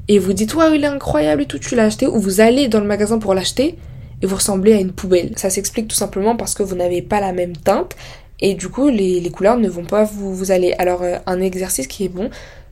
et 0.08 0.20
vous 0.20 0.32
dites, 0.32 0.56
ouais, 0.56 0.74
il 0.74 0.84
est 0.86 0.88
incroyable 0.88 1.42
et 1.42 1.46
tout, 1.46 1.60
tu 1.60 1.76
l'as 1.76 1.86
acheté. 1.86 2.08
Ou 2.08 2.18
vous 2.18 2.40
allez 2.40 2.70
dans 2.70 2.80
le 2.80 2.88
magasin 2.88 3.20
pour 3.20 3.34
l'acheter 3.34 3.76
et 4.22 4.26
vous 4.26 4.36
ressemblez 4.36 4.74
à 4.74 4.80
une 4.80 4.92
poubelle. 4.92 5.32
Ça 5.36 5.50
s'explique 5.50 5.90
tout 5.90 5.96
simplement 5.96 6.36
parce 6.36 6.54
que 6.54 6.64
vous 6.64 6.76
n'avez 6.76 7.02
pas 7.02 7.20
la 7.20 7.34
même 7.34 7.58
teinte. 7.58 7.96
Et 8.42 8.56
du 8.56 8.70
coup, 8.70 8.90
les, 8.90 9.30
couleurs 9.30 9.58
ne 9.58 9.70
vont 9.70 9.86
pas 9.86 10.04
vous, 10.04 10.52
aller. 10.52 10.74
Alors, 10.80 11.04
euh, 11.04 11.18
un 11.28 11.40
exercice 11.40 11.88
qui 11.88 12.06
est 12.06 12.10
bon, 12.10 12.30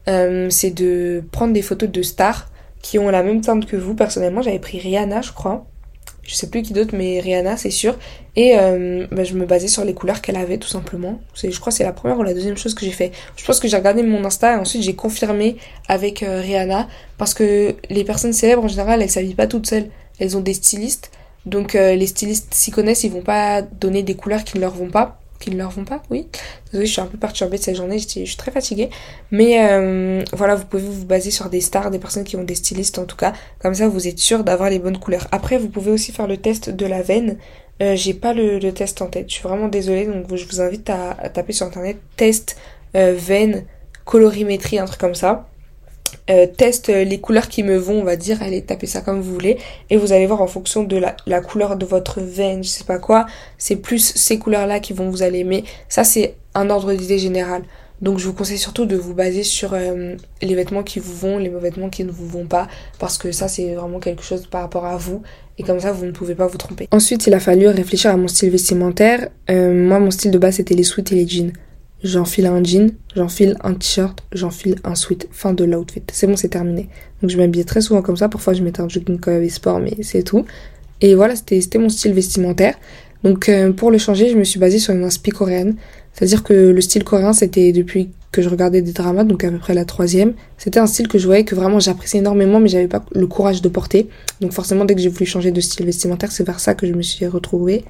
euh, 0.08 0.50
c'est 0.50 0.72
de 0.72 1.24
prendre 1.32 1.54
des 1.54 1.62
photos 1.62 1.90
de 1.90 2.02
stars 2.02 2.50
qui 2.82 2.98
ont 2.98 3.10
la 3.10 3.24
même 3.24 3.42
teinte 3.42 3.66
que 3.66 3.78
vous. 3.78 3.94
Personnellement, 3.94 4.42
j'avais 4.42 4.60
pris 4.60 4.80
Rihanna, 4.80 5.22
je 5.22 5.32
crois. 5.32 5.66
Je 6.24 6.36
sais 6.36 6.50
plus 6.50 6.62
qui 6.62 6.74
d'autre, 6.74 6.96
mais 6.96 7.20
Rihanna, 7.20 7.58
c'est 7.58 7.72
sûr. 7.72 7.98
Et 8.36 8.58
euh, 8.58 9.08
bah, 9.12 9.24
je 9.24 9.34
me 9.36 9.46
basais 9.46 9.68
sur 9.68 9.84
les 9.84 9.94
couleurs 9.94 10.22
qu'elle 10.22 10.38
avait, 10.38 10.58
tout 10.58 10.68
simplement. 10.68 11.20
Je 11.36 11.48
crois 11.60 11.72
que 11.72 11.78
c'est 11.78 11.84
la 11.84 11.94
première 11.94 12.18
ou 12.20 12.24
la 12.24 12.34
deuxième 12.34 12.58
chose 12.58 12.74
que 12.74 12.86
j'ai 12.86 12.92
fait. 12.92 13.12
Je 13.36 13.46
pense 13.46 13.60
que 13.60 13.68
j'ai 13.68 13.78
regardé 13.78 14.04
mon 14.04 14.24
Insta 14.26 14.54
et 14.54 14.60
ensuite 14.60 14.84
j'ai 14.84 14.96
confirmé 14.96 15.58
avec 15.88 16.20
Rihanna. 16.28 16.88
Parce 17.18 17.34
que 17.34 17.76
les 17.90 18.04
personnes 18.04 18.34
célèbres, 18.34 18.64
en 18.64 18.68
général, 18.68 19.02
elles 19.02 19.10
s'habillent 19.10 19.36
pas 19.36 19.48
toutes 19.48 19.68
seules. 19.68 19.88
Elles 20.20 20.38
ont 20.38 20.42
des 20.42 20.54
stylistes. 20.54 21.12
Donc 21.46 21.74
les 21.74 22.08
stylistes 22.08 22.54
s'y 22.54 22.70
connaissent, 22.70 23.04
ils 23.04 23.12
vont 23.12 23.22
pas 23.22 23.62
donner 23.64 24.04
des 24.04 24.16
couleurs 24.16 24.44
qui 24.44 24.58
ne 24.58 24.62
leur 24.62 24.76
vont 24.76 24.90
pas 24.90 25.20
qui 25.40 25.52
ne 25.52 25.58
leur 25.58 25.72
vont 25.72 25.86
pas, 25.86 26.04
oui. 26.10 26.28
Désolée, 26.72 26.86
je 26.86 26.92
suis 26.92 27.02
un 27.02 27.06
peu 27.06 27.18
perturbée 27.18 27.58
de 27.58 27.64
cette 27.64 27.76
journée, 27.76 27.98
je 28.00 28.08
suis 28.08 28.38
très 28.38 28.52
fatiguée. 28.52 28.90
Mais 29.32 29.70
euh, 29.70 30.24
voilà, 30.34 30.56
vous 30.56 30.66
pouvez 30.66 30.84
vous 30.84 31.06
baser 31.06 31.32
sur 31.32 31.50
des 31.50 31.62
stars, 31.62 31.92
des 31.92 32.00
personnes 32.00 32.26
qui 32.26 32.36
ont 32.36 32.44
des 32.44 32.56
stylistes 32.56 33.00
en 33.00 33.06
tout 33.06 33.16
cas. 33.16 33.34
Comme 33.60 33.74
ça, 33.74 33.88
vous 33.88 34.08
êtes 34.08 34.20
sûr 34.20 34.44
d'avoir 34.44 34.70
les 34.70 34.80
bonnes 34.80 35.00
couleurs. 35.00 35.28
Après, 35.32 35.58
vous 35.58 35.70
pouvez 35.70 35.92
aussi 35.92 36.12
faire 36.12 36.28
le 36.28 36.38
test 36.38 36.70
de 36.70 36.86
la 36.86 37.02
veine. 37.02 37.38
Euh, 37.82 37.96
J'ai 37.96 38.14
pas 38.14 38.34
le, 38.34 38.60
test 38.72 39.02
en 39.02 39.08
tête, 39.08 39.30
je 39.30 39.36
suis 39.36 39.44
vraiment 39.44 39.70
désolée. 39.70 40.06
Donc 40.06 40.36
je 40.36 40.46
vous 40.46 40.62
invite 40.62 40.90
à, 40.90 41.30
taper 41.30 41.54
sur 41.54 41.66
internet 41.66 41.98
test 42.18 42.58
euh, 42.96 43.16
veine 43.18 43.66
colorimétrie, 44.06 44.80
un 44.80 44.86
truc 44.86 45.00
comme 45.00 45.16
ça. 45.16 45.48
Euh, 46.30 46.46
teste 46.46 46.90
les 46.90 47.20
couleurs 47.20 47.48
qui 47.48 47.64
me 47.64 47.78
vont, 47.78 48.02
on 48.02 48.04
va 48.04 48.16
dire, 48.16 48.42
allez 48.42 48.62
taper 48.62 48.88
ça 48.88 49.02
comme 49.02 49.22
vous 49.22 49.34
voulez, 49.34 49.58
et 49.90 49.98
vous 49.98 50.14
allez 50.14 50.28
voir 50.28 50.42
en 50.42 50.48
fonction 50.48 50.84
de 50.84 50.98
la, 50.98 51.42
couleur 51.42 51.76
de 51.76 51.86
votre 51.86 52.22
veine, 52.22 52.64
je 52.64 52.70
sais 52.70 52.84
pas 52.84 53.00
quoi, 53.00 53.26
c'est 53.58 53.76
plus 53.76 54.14
ces 54.16 54.38
couleurs-là 54.40 54.80
qui 54.80 54.94
vont 54.94 55.10
vous 55.10 55.24
aller 55.24 55.40
aimer. 55.40 55.64
Ça 55.88 56.04
c'est 56.04 56.36
un 56.56 56.70
ordre 56.70 56.94
d'idée 56.94 57.20
général. 57.20 57.64
Donc 58.02 58.18
je 58.18 58.28
vous 58.28 58.34
conseille 58.34 58.58
surtout 58.58 58.86
de 58.86 58.96
vous 58.96 59.14
baser 59.14 59.44
sur 59.44 59.74
euh, 59.74 60.16
les 60.42 60.56
vêtements 60.56 60.84
qui 60.84 61.00
vous 61.00 61.14
vont, 61.14 61.38
les 61.38 61.50
vêtements 61.50 61.90
qui 61.90 62.06
ne 62.06 62.12
vous 62.12 62.28
vont 62.28 62.46
pas, 62.46 62.68
parce 62.98 63.18
que 63.18 63.32
ça 63.32 63.48
c'est 63.48 63.74
vraiment 63.76 64.00
quelque 64.00 64.24
chose 64.24 64.48
par 64.48 64.62
rapport 64.62 64.86
à 64.86 64.96
vous, 64.96 65.22
et 65.58 65.64
comme 65.64 65.80
ça 65.80 65.92
vous 65.92 66.06
ne 66.06 66.12
pouvez 66.12 66.36
pas 66.36 66.48
vous 66.48 66.58
tromper. 66.58 66.88
Ensuite 66.92 67.28
il 67.28 67.34
a 67.34 67.40
fallu 67.40 67.68
réfléchir 67.68 68.12
à 68.12 68.18
mon 68.18 68.28
style 68.28 68.52
vestimentaire. 68.52 69.30
Euh, 69.50 69.74
moi 69.74 70.00
mon 70.00 70.12
style 70.12 70.32
de 70.32 70.38
base 70.38 70.56
c'était 70.56 70.76
les 70.76 70.84
sweats 70.84 71.12
et 71.12 71.16
les 71.16 71.28
jeans 71.28 71.52
j'enfile 72.04 72.46
un 72.46 72.64
jean, 72.64 72.92
j'enfile 73.16 73.58
un 73.64 73.74
t-shirt, 73.74 74.24
j'enfile 74.32 74.76
un 74.84 74.96
sweat. 74.96 75.28
Fin 75.32 75.54
de 75.54 75.64
l'outfit. 75.64 76.04
C'est 76.12 76.28
bon, 76.28 76.36
c'est 76.36 76.50
terminé. 76.50 76.90
Donc 77.22 77.32
je 77.32 77.38
m'habillais 77.38 77.64
très 77.66 77.82
souvent 77.82 78.02
comme 78.02 78.18
ça. 78.18 78.30
Parfois 78.30 78.54
je 78.54 78.64
mettais 78.64 78.82
un 78.82 78.90
jogging 78.90 79.20
quand 79.20 79.50
sport, 79.50 79.80
mais 79.80 79.96
c'est 80.02 80.24
tout. 80.24 80.46
Et 81.02 81.16
voilà, 81.16 81.36
c'était 81.36 81.80
mon 81.80 81.90
style 81.90 82.14
vestimentaire. 82.14 82.76
Donc 83.24 83.50
euh, 83.50 83.72
pour 83.72 83.92
le 83.92 83.98
changer, 83.98 84.30
je 84.30 84.38
me 84.38 84.44
suis 84.44 84.60
basée 84.60 84.80
sur 84.80 84.94
une 84.94 85.04
inspi 85.04 85.32
coréenne. 85.32 85.76
C'est-à-dire 86.14 86.44
que 86.44 86.54
le 86.54 86.82
style 86.82 87.04
coréen, 87.04 87.34
c'était 87.34 87.72
depuis 87.72 88.10
que 88.32 88.42
je 88.42 88.50
regardais 88.50 88.82
des 88.82 88.92
dramas, 88.92 89.24
donc 89.24 89.44
à 89.44 89.50
peu 89.50 89.58
près 89.58 89.74
la 89.74 89.86
troisième. 89.86 90.34
C'était 90.58 90.80
un 90.80 90.86
style 90.86 91.08
que 91.08 91.18
je 91.18 91.26
voyais 91.26 91.44
que 91.44 91.56
vraiment 91.56 91.80
j'appréciais 91.80 92.20
énormément, 92.20 92.60
mais 92.60 92.68
j'avais 92.68 92.88
pas 92.88 93.04
le 93.12 93.28
courage 93.28 93.62
de 93.62 93.70
porter. 93.70 94.10
Donc 94.42 94.52
forcément, 94.54 94.86
dès 94.86 94.96
que 94.96 95.02
j'ai 95.02 95.10
voulu 95.10 95.26
changer 95.26 95.52
de 95.52 95.62
style 95.62 95.86
vestimentaire, 95.86 96.32
c'est 96.32 96.46
vers 96.46 96.60
ça 96.60 96.76
que 96.76 96.86
je 96.86 96.94
me 96.94 97.02
suis 97.02 97.26
retrouvée, 97.26 97.84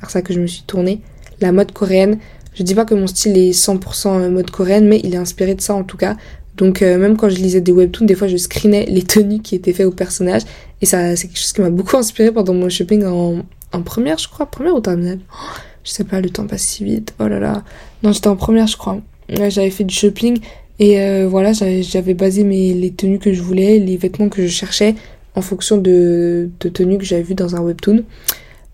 vers 0.00 0.10
ça 0.10 0.22
que 0.22 0.32
je 0.32 0.40
me 0.40 0.46
suis 0.46 0.62
tournée. 0.62 1.00
La 1.40 1.52
mode 1.52 1.72
coréenne. 1.72 2.18
Je 2.54 2.62
dis 2.62 2.74
pas 2.74 2.84
que 2.84 2.94
mon 2.94 3.06
style 3.06 3.36
est 3.38 3.52
100% 3.52 4.28
mode 4.30 4.50
coréenne, 4.50 4.88
mais 4.88 5.00
il 5.04 5.14
est 5.14 5.18
inspiré 5.18 5.54
de 5.54 5.60
ça 5.60 5.74
en 5.74 5.84
tout 5.84 5.96
cas. 5.96 6.16
Donc 6.56 6.82
euh, 6.82 6.98
même 6.98 7.16
quand 7.16 7.28
je 7.28 7.36
lisais 7.36 7.60
des 7.60 7.72
webtoons, 7.72 8.04
des 8.04 8.14
fois 8.14 8.28
je 8.28 8.36
screenais 8.36 8.84
les 8.86 9.02
tenues 9.02 9.40
qui 9.40 9.54
étaient 9.54 9.72
faites 9.72 9.86
au 9.86 9.92
personnage. 9.92 10.42
Et 10.82 10.86
ça, 10.86 11.14
c'est 11.16 11.28
quelque 11.28 11.38
chose 11.38 11.52
qui 11.52 11.60
m'a 11.60 11.70
beaucoup 11.70 11.96
inspiré 11.96 12.32
pendant 12.32 12.54
mon 12.54 12.68
shopping 12.68 13.04
en, 13.04 13.42
en 13.72 13.82
première, 13.82 14.18
je 14.18 14.28
crois, 14.28 14.46
première 14.46 14.74
ou 14.74 14.80
terminale? 14.80 15.20
Oh, 15.32 15.56
je 15.84 15.90
sais 15.90 16.04
pas, 16.04 16.20
le 16.20 16.30
temps 16.30 16.46
passe 16.46 16.62
si 16.62 16.84
vite. 16.84 17.14
Oh 17.18 17.28
là 17.28 17.38
là. 17.38 17.64
Non, 18.02 18.12
j'étais 18.12 18.28
en 18.28 18.36
première, 18.36 18.66
je 18.66 18.76
crois. 18.76 19.00
J'avais 19.28 19.70
fait 19.70 19.84
du 19.84 19.94
shopping 19.94 20.40
et 20.78 21.00
euh, 21.00 21.28
voilà, 21.28 21.52
j'avais 21.52 22.14
basé 22.14 22.42
mes, 22.42 22.74
les 22.74 22.90
tenues 22.90 23.18
que 23.18 23.32
je 23.32 23.42
voulais, 23.42 23.78
les 23.78 23.96
vêtements 23.96 24.28
que 24.28 24.42
je 24.42 24.48
cherchais 24.48 24.96
en 25.36 25.42
fonction 25.42 25.76
de, 25.76 26.50
de 26.58 26.68
tenues 26.68 26.98
que 26.98 27.04
j'avais 27.04 27.22
vues 27.22 27.34
dans 27.34 27.54
un 27.54 27.60
webtoon. 27.60 28.02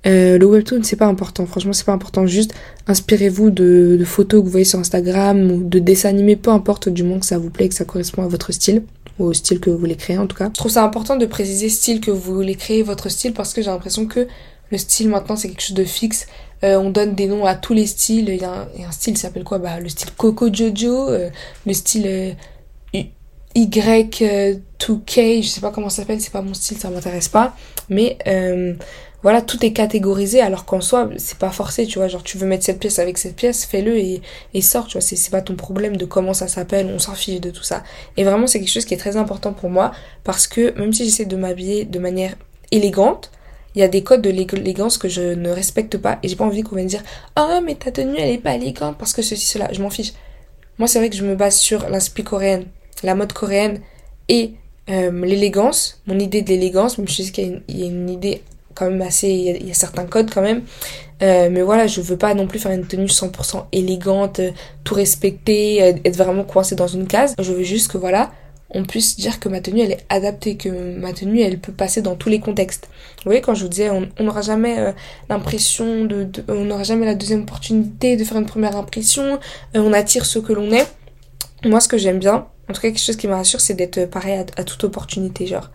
Euh, 0.06 0.38
le 0.38 0.46
webtoon, 0.46 0.82
c'est 0.82 0.96
pas 0.96 1.06
important. 1.06 1.46
Franchement, 1.46 1.72
c'est 1.72 1.84
pas 1.84 1.92
important. 1.92 2.26
Juste, 2.26 2.54
inspirez-vous 2.86 3.50
de, 3.50 4.02
photos 4.04 4.40
que 4.40 4.44
vous 4.44 4.50
voyez 4.50 4.64
sur 4.64 4.78
Instagram 4.78 5.50
ou 5.50 5.62
de 5.62 5.78
dessins 5.78 6.08
animés, 6.08 6.36
peu 6.36 6.50
importe, 6.50 6.88
du 6.88 7.02
moment 7.02 7.20
que 7.20 7.26
ça 7.26 7.38
vous 7.38 7.50
plaît, 7.50 7.68
que 7.68 7.74
ça 7.74 7.84
correspond 7.84 8.22
à 8.22 8.28
votre 8.28 8.52
style 8.52 8.82
ou 9.18 9.24
au 9.24 9.32
style 9.32 9.60
que 9.60 9.70
vous 9.70 9.78
voulez 9.78 9.96
créer 9.96 10.18
en 10.18 10.26
tout 10.26 10.36
cas. 10.36 10.48
Je 10.48 10.58
trouve 10.58 10.72
ça 10.72 10.84
important 10.84 11.16
de 11.16 11.26
préciser 11.26 11.68
style 11.68 12.00
que 12.00 12.10
vous 12.10 12.34
voulez 12.34 12.54
créer, 12.54 12.82
votre 12.82 13.08
style, 13.08 13.32
parce 13.32 13.54
que 13.54 13.62
j'ai 13.62 13.70
l'impression 13.70 14.06
que 14.06 14.28
le 14.70 14.78
style 14.78 15.08
maintenant 15.08 15.36
c'est 15.36 15.48
quelque 15.48 15.62
chose 15.62 15.76
de 15.76 15.84
fixe. 15.84 16.26
Euh, 16.64 16.76
on 16.76 16.90
donne 16.90 17.14
des 17.14 17.26
noms 17.26 17.44
à 17.44 17.54
tous 17.54 17.74
les 17.74 17.86
styles. 17.86 18.28
Il 18.28 18.40
y 18.40 18.44
a 18.44 18.68
un, 18.86 18.92
style 18.92 19.16
s'appelle 19.16 19.44
quoi? 19.44 19.58
Bah, 19.58 19.80
Le 19.80 19.88
style 19.88 20.10
Coco 20.16 20.52
Jojo, 20.52 21.08
euh, 21.08 21.30
le 21.66 21.72
style 21.72 22.36
Y2K, 23.56 25.42
je 25.42 25.48
sais 25.48 25.60
pas 25.60 25.70
comment 25.70 25.88
ça 25.88 26.02
s'appelle, 26.02 26.20
c'est 26.20 26.32
pas 26.32 26.42
mon 26.42 26.54
style, 26.54 26.78
ça 26.78 26.90
m'intéresse 26.90 27.28
pas. 27.28 27.54
Mais 27.88 28.18
voilà, 29.22 29.42
tout 29.42 29.64
est 29.64 29.72
catégorisé 29.72 30.40
alors 30.40 30.66
qu'en 30.66 30.80
soi, 30.80 31.08
c'est 31.16 31.38
pas 31.38 31.50
forcé, 31.50 31.86
tu 31.86 31.98
vois. 31.98 32.06
Genre, 32.06 32.22
tu 32.22 32.38
veux 32.38 32.46
mettre 32.46 32.64
cette 32.64 32.78
pièce 32.78 32.98
avec 32.98 33.18
cette 33.18 33.34
pièce, 33.34 33.64
fais-le 33.64 33.96
et, 33.98 34.22
et 34.54 34.60
sors, 34.60 34.86
tu 34.86 34.98
vois. 34.98 35.00
C'est 35.00 35.30
pas 35.30 35.40
ton 35.40 35.56
problème 35.56 35.96
de 35.96 36.04
comment 36.04 36.34
ça 36.34 36.48
s'appelle, 36.48 36.86
on 36.94 36.98
s'en 36.98 37.14
fiche 37.14 37.40
de 37.40 37.50
tout 37.50 37.62
ça. 37.62 37.82
Et 38.16 38.24
vraiment, 38.24 38.46
c'est 38.46 38.60
quelque 38.60 38.70
chose 38.70 38.84
qui 38.84 38.94
est 38.94 38.98
très 38.98 39.16
important 39.16 39.52
pour 39.52 39.70
moi 39.70 39.92
parce 40.22 40.46
que 40.46 40.78
même 40.78 40.92
si 40.92 41.04
j'essaie 41.04 41.24
de 41.24 41.36
m'habiller 41.36 41.84
de 41.84 41.98
manière 41.98 42.36
élégante, 42.70 43.32
il 43.74 43.80
y 43.80 43.82
a 43.82 43.88
des 43.88 44.02
codes 44.02 44.22
de 44.22 44.30
l'élégance 44.30 44.96
que 44.96 45.08
je 45.08 45.34
ne 45.34 45.50
respecte 45.50 45.98
pas 45.98 46.18
et 46.22 46.28
j'ai 46.28 46.36
pas 46.36 46.44
envie 46.44 46.62
qu'on 46.62 46.76
vienne 46.76 46.86
dire 46.86 47.02
oh 47.38 47.60
mais 47.62 47.74
ta 47.74 47.90
tenue 47.90 48.16
elle 48.16 48.30
est 48.30 48.38
pas 48.38 48.54
élégante 48.54 48.96
parce 48.96 49.12
que 49.12 49.20
ceci 49.20 49.44
cela 49.44 49.70
je 49.70 49.82
m'en 49.82 49.90
fiche 49.90 50.14
moi 50.78 50.88
c'est 50.88 50.98
vrai 50.98 51.10
que 51.10 51.16
je 51.16 51.24
me 51.26 51.34
base 51.34 51.58
sur 51.58 51.86
l'inspi 51.90 52.24
coréenne 52.24 52.64
la 53.02 53.14
mode 53.14 53.32
coréenne 53.32 53.80
et 54.28 54.52
euh, 54.90 55.10
l'élégance 55.24 56.00
mon 56.06 56.18
idée 56.18 56.42
de 56.42 56.48
l'élégance 56.48 56.98
même 56.98 57.08
je 57.08 57.22
sais 57.22 57.30
qu'il 57.30 57.62
y, 57.68 57.82
a 57.82 57.86
une 57.86 58.08
idée 58.08 58.42
quand 58.74 58.90
même 58.90 59.02
assez 59.02 59.28
il 59.28 59.66
y, 59.66 59.70
a, 59.70 59.74
certains 59.74 60.04
codes 60.04 60.30
quand 60.30 60.42
même 60.42 60.62
euh, 61.22 61.48
mais 61.50 61.62
voilà 61.62 61.86
je 61.86 62.00
veux 62.00 62.16
pas 62.16 62.34
non 62.34 62.46
plus 62.46 62.58
faire 62.58 62.72
une 62.72 62.86
tenue 62.86 63.06
100% 63.06 63.66
élégante 63.72 64.40
tout 64.84 64.94
respecter 64.94 65.82
euh, 65.82 65.92
être 66.04 66.16
vraiment 66.16 66.44
coincé 66.44 66.76
dans 66.76 66.86
une 66.86 67.06
case 67.06 67.34
je 67.38 67.52
veux 67.52 67.62
juste 67.62 67.90
que 67.90 67.98
voilà 67.98 68.30
on 68.70 68.84
puisse 68.84 69.16
dire 69.16 69.38
que 69.40 69.48
ma 69.48 69.60
tenue 69.60 69.80
elle 69.80 69.92
est 69.92 70.06
adaptée, 70.08 70.56
que 70.56 70.98
ma 70.98 71.12
tenue 71.12 71.40
elle 71.40 71.58
peut 71.58 71.72
passer 71.72 72.02
dans 72.02 72.16
tous 72.16 72.28
les 72.28 72.40
contextes. 72.40 72.88
Vous 73.18 73.24
voyez 73.30 73.40
quand 73.40 73.54
je 73.54 73.62
vous 73.62 73.68
disais 73.68 73.90
on 73.90 74.22
n'aura 74.22 74.42
jamais 74.42 74.78
euh, 74.78 74.92
l'impression 75.28 76.04
de, 76.04 76.28
on 76.48 76.64
n'aura 76.64 76.82
jamais 76.82 77.06
la 77.06 77.14
deuxième 77.14 77.42
opportunité 77.42 78.16
de 78.16 78.24
faire 78.24 78.38
une 78.38 78.46
première 78.46 78.76
impression, 78.76 79.38
euh, 79.76 79.80
on 79.80 79.92
attire 79.92 80.26
ce 80.26 80.38
que 80.38 80.52
l'on 80.52 80.70
est. 80.72 80.86
Moi 81.64 81.80
ce 81.80 81.88
que 81.88 81.96
j'aime 81.96 82.18
bien, 82.18 82.46
en 82.68 82.72
tout 82.72 82.80
cas 82.80 82.88
quelque 82.88 83.00
chose 83.00 83.16
qui 83.16 83.28
me 83.28 83.34
rassure 83.34 83.60
c'est 83.60 83.74
d'être 83.74 84.06
pareil 84.06 84.44
à, 84.56 84.64
toute 84.64 84.84
opportunité 84.84 85.46
genre. 85.46 85.70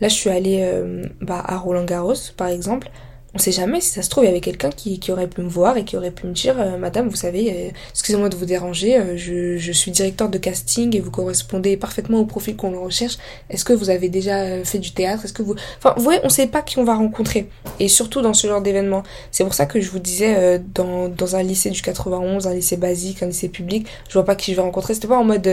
Là 0.00 0.08
je 0.08 0.14
suis 0.14 0.30
allée 0.30 0.60
euh, 0.62 1.04
bah, 1.20 1.42
à 1.44 1.56
Roland 1.56 1.84
Garros 1.84 2.14
par 2.36 2.48
exemple 2.48 2.90
on 3.36 3.38
sait 3.38 3.52
jamais 3.52 3.82
si 3.82 3.90
ça 3.90 4.00
se 4.00 4.08
trouve 4.08 4.24
il 4.24 4.28
y 4.28 4.30
avait 4.30 4.40
quelqu'un 4.40 4.70
qui, 4.70 4.98
qui, 4.98 5.12
aurait 5.12 5.26
pu 5.26 5.42
me 5.42 5.48
voir 5.48 5.76
et 5.76 5.84
qui 5.84 5.96
aurait 5.98 6.10
pu 6.10 6.26
me 6.26 6.32
dire 6.32 6.58
euh, 6.58 6.78
madame 6.78 7.08
vous 7.08 7.16
savez 7.16 7.50
euh, 7.50 7.70
excusez-moi 7.90 8.30
de 8.30 8.36
vous 8.36 8.46
déranger 8.46 8.96
euh, 8.96 9.16
je, 9.18 9.58
je, 9.58 9.72
suis 9.72 9.90
directeur 9.90 10.30
de 10.30 10.38
casting 10.38 10.96
et 10.96 11.00
vous 11.00 11.10
correspondez 11.10 11.76
parfaitement 11.76 12.18
au 12.18 12.24
profil 12.24 12.56
qu'on 12.56 12.82
recherche. 12.82 13.18
Est-ce 13.50 13.64
que 13.66 13.74
vous 13.74 13.90
avez 13.90 14.08
déjà 14.08 14.64
fait 14.64 14.78
du 14.78 14.92
théâtre? 14.92 15.26
Est-ce 15.26 15.34
que 15.34 15.42
vous 15.42 15.54
enfin 15.78 15.92
vous 15.98 16.02
voyez 16.02 16.20
on 16.24 16.30
sait 16.30 16.46
pas 16.46 16.62
qui 16.62 16.78
on 16.78 16.84
va 16.84 16.94
rencontrer. 16.94 17.50
Et 17.78 17.88
surtout 17.88 18.22
dans 18.22 18.32
ce 18.32 18.46
genre 18.46 18.62
d'événement. 18.62 19.02
C'est 19.30 19.44
pour 19.44 19.52
ça 19.52 19.66
que 19.66 19.80
je 19.80 19.90
vous 19.90 19.98
disais 19.98 20.58
dans, 20.74 21.08
dans 21.08 21.36
un 21.36 21.42
lycée 21.42 21.68
du 21.68 21.82
91 21.82 22.46
un 22.46 22.54
lycée 22.54 22.78
basique 22.78 23.22
un 23.22 23.26
lycée 23.26 23.50
public 23.50 23.86
je 24.08 24.14
vois 24.14 24.24
pas 24.24 24.34
qui 24.34 24.52
je 24.52 24.56
vais 24.56 24.62
rencontrer. 24.62 24.94
C'était 24.94 25.08
pas 25.08 25.18
en 25.18 25.24
mode 25.24 25.48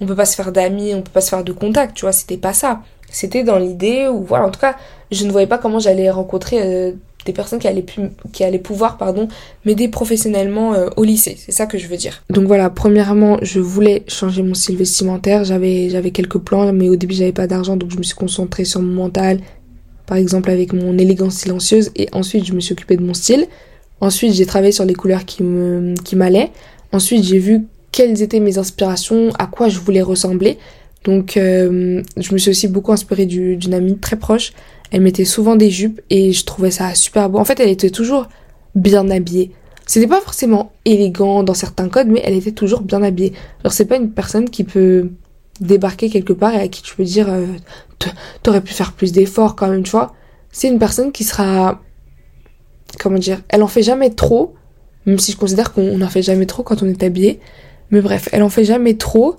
on 0.00 0.06
peut 0.06 0.16
pas 0.16 0.26
se 0.26 0.36
faire 0.36 0.52
d'amis 0.52 0.94
on 0.94 1.02
peut 1.02 1.12
pas 1.12 1.20
se 1.20 1.28
faire 1.28 1.44
de 1.44 1.52
contact 1.52 1.96
tu 1.96 2.06
vois 2.06 2.12
c'était 2.12 2.38
pas 2.38 2.54
ça. 2.54 2.80
C'était 3.10 3.44
dans 3.44 3.58
l'idée 3.58 4.08
où 4.08 4.22
voilà 4.24 4.46
en 4.46 4.50
tout 4.50 4.60
cas 4.60 4.76
je 5.10 5.26
ne 5.26 5.30
voyais 5.30 5.46
pas 5.46 5.58
comment 5.58 5.78
j'allais 5.78 6.10
rencontrer 6.10 6.94
des 7.26 7.32
personnes 7.32 7.58
qui 7.58 7.68
allaient, 8.44 8.58
pouvoir 8.58 8.96
pardon, 8.96 9.28
m'aider 9.64 9.88
professionnellement 9.88 10.72
euh, 10.72 10.88
au 10.96 11.04
lycée. 11.04 11.36
C'est 11.38 11.52
ça 11.52 11.66
que 11.66 11.76
je 11.76 11.86
veux 11.86 11.96
dire. 11.96 12.22
Donc 12.30 12.46
voilà, 12.46 12.70
premièrement, 12.70 13.38
je 13.42 13.60
voulais 13.60 14.04
changer 14.08 14.42
mon 14.42 14.54
style 14.54 14.76
vestimentaire. 14.76 15.44
J'avais, 15.44 15.90
j'avais 15.90 16.12
quelques 16.12 16.38
plans, 16.38 16.72
mais 16.72 16.88
au 16.88 16.96
début, 16.96 17.14
j'avais 17.14 17.32
pas 17.32 17.46
d'argent, 17.46 17.76
donc 17.76 17.90
je 17.90 17.98
me 17.98 18.02
suis 18.02 18.14
concentrée 18.14 18.64
sur 18.64 18.80
mon 18.80 18.94
mental, 18.94 19.40
par 20.06 20.16
exemple 20.16 20.50
avec 20.50 20.72
mon 20.72 20.96
élégance 20.96 21.34
silencieuse, 21.34 21.90
et 21.96 22.08
ensuite, 22.12 22.46
je 22.46 22.54
me 22.54 22.60
suis 22.60 22.72
occupée 22.72 22.96
de 22.96 23.02
mon 23.02 23.14
style. 23.14 23.46
Ensuite, 24.00 24.34
j'ai 24.34 24.46
travaillé 24.46 24.72
sur 24.72 24.84
les 24.84 24.94
couleurs 24.94 25.24
qui 25.24 25.42
me, 25.42 25.94
qui 26.04 26.16
m'allaient. 26.16 26.50
Ensuite, 26.92 27.24
j'ai 27.24 27.38
vu 27.38 27.64
quelles 27.92 28.22
étaient 28.22 28.40
mes 28.40 28.58
inspirations, 28.58 29.30
à 29.38 29.46
quoi 29.46 29.68
je 29.68 29.78
voulais 29.78 30.02
ressembler. 30.02 30.58
Donc, 31.04 31.36
euh, 31.36 32.02
je 32.16 32.32
me 32.32 32.38
suis 32.38 32.50
aussi 32.50 32.68
beaucoup 32.68 32.92
inspirée 32.92 33.26
d'une 33.26 33.74
amie 33.74 33.96
très 33.98 34.16
proche 34.16 34.52
elle 34.90 35.00
mettait 35.00 35.24
souvent 35.24 35.56
des 35.56 35.70
jupes 35.70 36.00
et 36.10 36.32
je 36.32 36.44
trouvais 36.44 36.70
ça 36.70 36.94
super 36.94 37.28
beau. 37.28 37.38
En 37.38 37.44
fait, 37.44 37.60
elle 37.60 37.70
était 37.70 37.90
toujours 37.90 38.28
bien 38.74 39.10
habillée. 39.10 39.52
C'était 39.86 40.06
pas 40.06 40.20
forcément 40.20 40.72
élégant 40.84 41.42
dans 41.42 41.54
certains 41.54 41.88
codes, 41.88 42.08
mais 42.08 42.20
elle 42.24 42.34
était 42.34 42.52
toujours 42.52 42.82
bien 42.82 43.02
habillée. 43.02 43.32
Alors 43.60 43.72
c'est 43.72 43.84
pas 43.84 43.96
une 43.96 44.10
personne 44.10 44.50
qui 44.50 44.64
peut 44.64 45.10
débarquer 45.60 46.10
quelque 46.10 46.32
part 46.32 46.54
et 46.54 46.60
à 46.60 46.68
qui 46.68 46.82
tu 46.82 46.96
peux 46.96 47.04
dire 47.04 47.28
euh, 47.30 47.46
t'aurais 48.42 48.60
pu 48.60 48.74
faire 48.74 48.92
plus 48.92 49.12
d'efforts 49.12 49.56
quand 49.56 49.68
même, 49.68 49.84
tu 49.84 49.92
vois. 49.92 50.14
C'est 50.50 50.68
une 50.68 50.78
personne 50.78 51.12
qui 51.12 51.24
sera 51.24 51.80
comment 52.98 53.18
dire, 53.18 53.42
elle 53.48 53.62
en 53.62 53.68
fait 53.68 53.82
jamais 53.82 54.10
trop, 54.10 54.54
même 55.06 55.18
si 55.18 55.32
je 55.32 55.36
considère 55.36 55.72
qu'on 55.72 56.00
en 56.00 56.08
fait 56.08 56.22
jamais 56.22 56.46
trop 56.46 56.62
quand 56.62 56.82
on 56.82 56.86
est 56.86 57.02
habillé. 57.02 57.40
Mais 57.90 58.00
bref, 58.00 58.28
elle 58.32 58.42
en 58.42 58.48
fait 58.48 58.64
jamais 58.64 58.96
trop, 58.96 59.36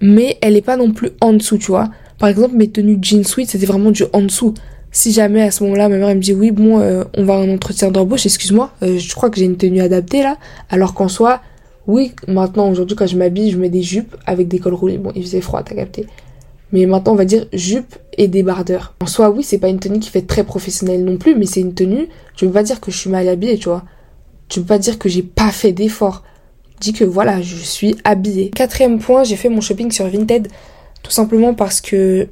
mais 0.00 0.38
elle 0.42 0.56
est 0.56 0.62
pas 0.62 0.76
non 0.76 0.92
plus 0.92 1.10
en 1.20 1.32
dessous, 1.32 1.58
tu 1.58 1.68
vois. 1.68 1.88
Par 2.20 2.28
exemple, 2.28 2.54
mes 2.54 2.68
tenues 2.68 2.98
jean 3.00 3.24
suite, 3.24 3.50
c'était 3.50 3.66
vraiment 3.66 3.90
du 3.90 4.04
en 4.12 4.20
dessous. 4.20 4.52
Si 4.92 5.10
jamais 5.10 5.40
à 5.40 5.50
ce 5.50 5.64
moment-là, 5.64 5.88
ma 5.88 5.96
mère 5.96 6.14
me 6.14 6.20
dit 6.20 6.34
oui, 6.34 6.50
bon, 6.50 6.78
euh, 6.78 7.02
on 7.16 7.24
va 7.24 7.34
à 7.34 7.38
un 7.38 7.48
entretien 7.48 7.90
d'embauche, 7.90 8.26
excuse-moi, 8.26 8.72
euh, 8.82 8.98
je 8.98 9.14
crois 9.14 9.30
que 9.30 9.38
j'ai 9.38 9.46
une 9.46 9.56
tenue 9.56 9.80
adaptée 9.80 10.22
là. 10.22 10.36
Alors 10.68 10.92
qu'en 10.92 11.08
soi, 11.08 11.40
oui, 11.86 12.12
maintenant, 12.28 12.68
aujourd'hui, 12.68 12.94
quand 12.94 13.06
je 13.06 13.16
m'habille, 13.16 13.50
je 13.50 13.58
mets 13.58 13.70
des 13.70 13.82
jupes 13.82 14.16
avec 14.26 14.48
des 14.48 14.58
cols 14.58 14.74
roulés. 14.74 14.98
Bon, 14.98 15.12
il 15.16 15.22
faisait 15.22 15.40
froid, 15.40 15.62
t'as 15.62 15.74
capté. 15.74 16.06
Mais 16.72 16.84
maintenant, 16.84 17.12
on 17.12 17.16
va 17.16 17.24
dire 17.24 17.46
jupe 17.54 17.96
et 18.18 18.28
débardeur. 18.28 18.94
En 19.00 19.06
soi, 19.06 19.30
oui, 19.30 19.42
c'est 19.42 19.58
pas 19.58 19.68
une 19.68 19.80
tenue 19.80 19.98
qui 19.98 20.10
fait 20.10 20.22
très 20.22 20.44
professionnelle 20.44 21.02
non 21.02 21.16
plus, 21.16 21.34
mais 21.34 21.46
c'est 21.46 21.60
une 21.60 21.74
tenue, 21.74 22.08
tu 22.36 22.44
peux 22.44 22.52
pas 22.52 22.62
dire 22.62 22.80
que 22.80 22.90
je 22.90 22.98
suis 22.98 23.10
mal 23.10 23.28
habillée, 23.28 23.56
tu 23.56 23.70
vois. 23.70 23.84
Tu 24.48 24.60
peux 24.60 24.66
pas 24.66 24.78
dire 24.78 24.98
que 24.98 25.08
j'ai 25.08 25.22
pas 25.22 25.50
fait 25.52 25.72
d'effort. 25.72 26.22
Dis 26.80 26.92
que 26.92 27.04
voilà, 27.04 27.40
je 27.40 27.56
suis 27.56 27.96
habillée. 28.04 28.50
Quatrième 28.50 28.98
point, 28.98 29.24
j'ai 29.24 29.36
fait 29.36 29.48
mon 29.48 29.62
shopping 29.62 29.90
sur 29.90 30.06
Vinted. 30.06 30.48
Tout 31.02 31.10
simplement 31.10 31.54
parce 31.54 31.80
que 31.80 32.28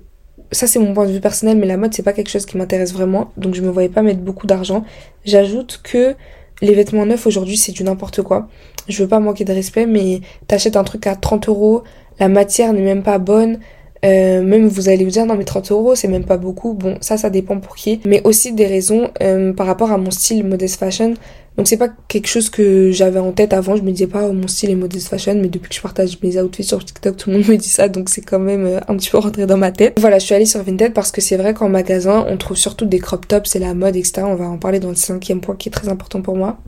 ça 0.53 0.67
c'est 0.67 0.79
mon 0.79 0.95
point 0.95 1.07
de 1.07 1.13
vue 1.13 1.21
personnel, 1.21 1.59
mais 1.59 1.67
la 1.67 1.77
mode 1.77 1.95
c'est 1.95 2.03
pas 2.03 2.13
quelque 2.13 2.31
chose 2.31 2.47
qui 2.47 2.57
m'intéresse 2.57 2.93
vraiment, 2.93 3.33
donc 3.37 3.55
je 3.55 3.63
me 3.63 3.69
voyais 3.69 3.89
pas 3.89 4.03
mettre 4.03 4.21
beaucoup 4.21 4.47
d'argent. 4.47 4.85
J'ajoute 5.25 5.81
que 5.83 6.15
les 6.61 6.75
vêtements 6.75 7.07
neufs 7.07 7.27
aujourd'hui 7.27 7.57
c'est 7.57 7.73
du 7.73 7.85
n'importe 7.85 8.23
quoi. 8.23 8.49
Je 8.89 9.03
veux 9.03 9.09
pas 9.09 9.21
manquer 9.21 9.45
de 9.45 9.53
respect, 9.53 9.87
mais 9.87 10.21
t'achètes 10.47 10.77
un 10.77 10.85
truc 10.85 11.07
à 11.07 11.17
30 11.17 11.49
euros, 11.49 11.83
la 12.19 12.29
matière 12.29 12.73
n'est 12.73 12.83
même 12.83 13.03
pas 13.03 13.19
bonne, 13.19 13.59
euh, 14.05 14.43
même 14.43 14.69
vous 14.69 14.89
allez 14.89 15.05
vous 15.05 15.11
dire 15.11 15.27
non 15.27 15.35
mais 15.37 15.45
30 15.45 15.73
euros 15.73 15.95
c'est 15.95 16.09
même 16.09 16.25
pas 16.25 16.37
beaucoup. 16.37 16.75
Bon 16.75 16.97
ça 17.01 17.17
ça 17.17 17.31
dépend 17.31 17.59
pour 17.59 17.77
qui. 17.77 18.01
Mais 18.07 18.21
aussi 18.25 18.53
des 18.53 18.67
raisons 18.67 19.11
euh, 19.23 19.53
par 19.53 19.67
rapport 19.67 19.91
à 19.91 19.99
mon 19.99 20.11
style 20.11 20.45
modest 20.45 20.79
fashion. 20.79 21.15
Donc 21.57 21.67
c'est 21.67 21.77
pas 21.77 21.89
quelque 22.07 22.29
chose 22.29 22.51
que 22.51 22.93
j'avais 22.93 23.19
en 23.19 23.33
tête 23.33 23.53
avant. 23.53 23.75
Je 23.75 23.83
me 23.83 23.91
disais 23.91 24.07
pas 24.07 24.29
oh, 24.29 24.33
mon 24.33 24.47
style 24.47 24.71
est 24.71 24.77
modest 24.77 25.09
fashion. 25.09 25.35
Mais 25.35 25.49
depuis 25.49 25.69
que 25.69 25.75
je 25.75 25.81
partage 25.81 26.19
mes 26.23 26.41
outfits 26.41 26.65
sur 26.65 26.85
TikTok 26.85 27.17
tout 27.17 27.31
le 27.31 27.39
monde 27.39 27.49
me 27.49 27.57
dit 27.57 27.69
ça. 27.69 27.89
Donc 27.89 28.09
c'est 28.09 28.23
quand 28.23 28.39
même 28.39 28.67
euh, 28.67 28.81
un 28.89 28.97
petit 28.97 29.11
peu 29.11 29.19
rentré 29.19 29.47
dans 29.47 29.59
ma 29.59 29.73
tête. 29.73 29.99
Voilà 29.99 30.19
je 30.19 30.27
suis 30.27 30.35
allée 30.35 30.47
sur 30.47 30.63
Vinted 30.63 30.93
parce 30.93 31.11
que 31.11 31.21
c'est 31.21 31.37
vrai 31.37 31.55
qu'en 31.55 31.69
magasin 31.69 32.25
on 32.29 32.37
trouve 32.37 32.57
surtout 32.57 32.87
des 32.87 32.99
crop 32.99 33.27
tops. 33.27 33.51
C'est 33.51 33.59
la 33.59 33.75
mode 33.75 33.97
etc. 33.97 34.23
On 34.25 34.37
va 34.37 34.49
en 34.49 34.59
parler 34.59 34.81
dans 34.81 34.91
le 34.91 34.95
cinquième 34.95 35.41
point 35.41 35.57
qui 35.57 35.69
est 35.69 35.73
très 35.73 35.89
important 35.89 36.23
pour 36.23 36.37
moi. 36.37 36.59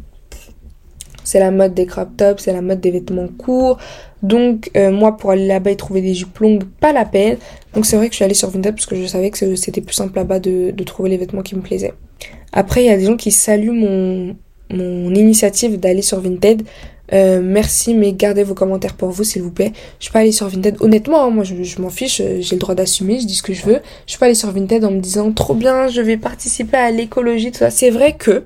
C'est 1.25 1.39
la 1.39 1.51
mode 1.51 1.75
des 1.75 1.87
crop 1.87 2.09
tops, 2.17 2.45
c'est 2.45 2.53
la 2.53 2.63
mode 2.63 2.81
des 2.81 2.91
vêtements 2.91 3.29
courts. 3.39 3.79
Donc 4.23 4.71
euh, 4.77 4.91
moi 4.91 5.17
pour 5.17 5.31
aller 5.31 5.47
là-bas 5.47 5.71
et 5.71 5.77
trouver 5.77 6.03
des 6.03 6.15
jupes 6.15 6.39
longues, 6.39 6.65
pas 6.81 6.93
la 6.93 7.05
peine. 7.05 7.37
Donc 7.75 7.87
c'est 7.87 7.97
vrai 7.97 8.07
que 8.09 8.13
je 8.13 8.17
suis 8.17 8.25
allée 8.25 8.35
sur 8.35 8.51
Vinted 8.51 8.75
parce 8.75 8.87
que 8.87 8.97
je 8.97 9.07
savais 9.07 9.31
que 9.31 9.57
c'était 9.57 9.81
plus 9.81 9.95
simple 9.95 10.17
là-bas 10.17 10.39
de, 10.41 10.73
trouver 10.85 11.11
les 11.11 11.17
vêtements 11.17 11.43
qui 11.43 11.57
me 11.57 11.63
plaisaient. 11.63 11.95
Après 12.53 12.83
il 12.83 12.87
y 12.87 12.91
a 12.91 12.97
des 12.97 13.05
gens 13.05 13.17
qui 13.17 13.31
saluent 13.31 13.73
mon 13.73 14.37
mon 14.73 15.15
initiative 15.15 15.79
d'aller 15.81 16.03
sur 16.03 16.21
Vinted. 16.21 16.63
Euh, 17.13 17.41
merci, 17.43 17.95
mais 17.95 18.13
gardez 18.13 18.45
vos 18.45 18.55
commentaires 18.55 18.95
pour 18.95 19.11
vous, 19.11 19.25
s'il 19.25 19.43
vous 19.43 19.51
plaît. 19.51 19.73
Je 19.99 20.05
suis 20.05 20.13
pas 20.13 20.21
allée 20.21 20.33
sur 20.33 20.49
Vinted. 20.49 20.77
Honnêtement, 20.81 21.25
hein, 21.25 21.31
moi, 21.31 21.43
je, 21.45 21.63
je 21.63 21.83
m'en 21.83 21.91
fiche. 21.91 22.19
J'ai 22.19 22.55
le 22.55 22.61
droit 22.61 22.75
d'assumer. 22.77 23.19
Je 23.19 23.27
dis 23.27 23.35
ce 23.35 23.43
que 23.43 23.53
je 23.53 23.67
veux. 23.67 23.81
Je 24.07 24.13
suis 24.13 24.19
pas 24.19 24.27
allée 24.27 24.35
sur 24.35 24.51
Vinted 24.53 24.85
en 24.85 24.93
me 24.93 25.01
disant 25.01 25.33
trop 25.33 25.55
bien, 25.55 25.89
je 25.89 26.01
vais 26.01 26.17
participer 26.17 26.77
à 26.77 26.91
l'écologie, 26.91 27.51
tout 27.51 27.59
ça. 27.59 27.71
C'est 27.71 27.91
vrai 27.91 28.13
que 28.13 28.45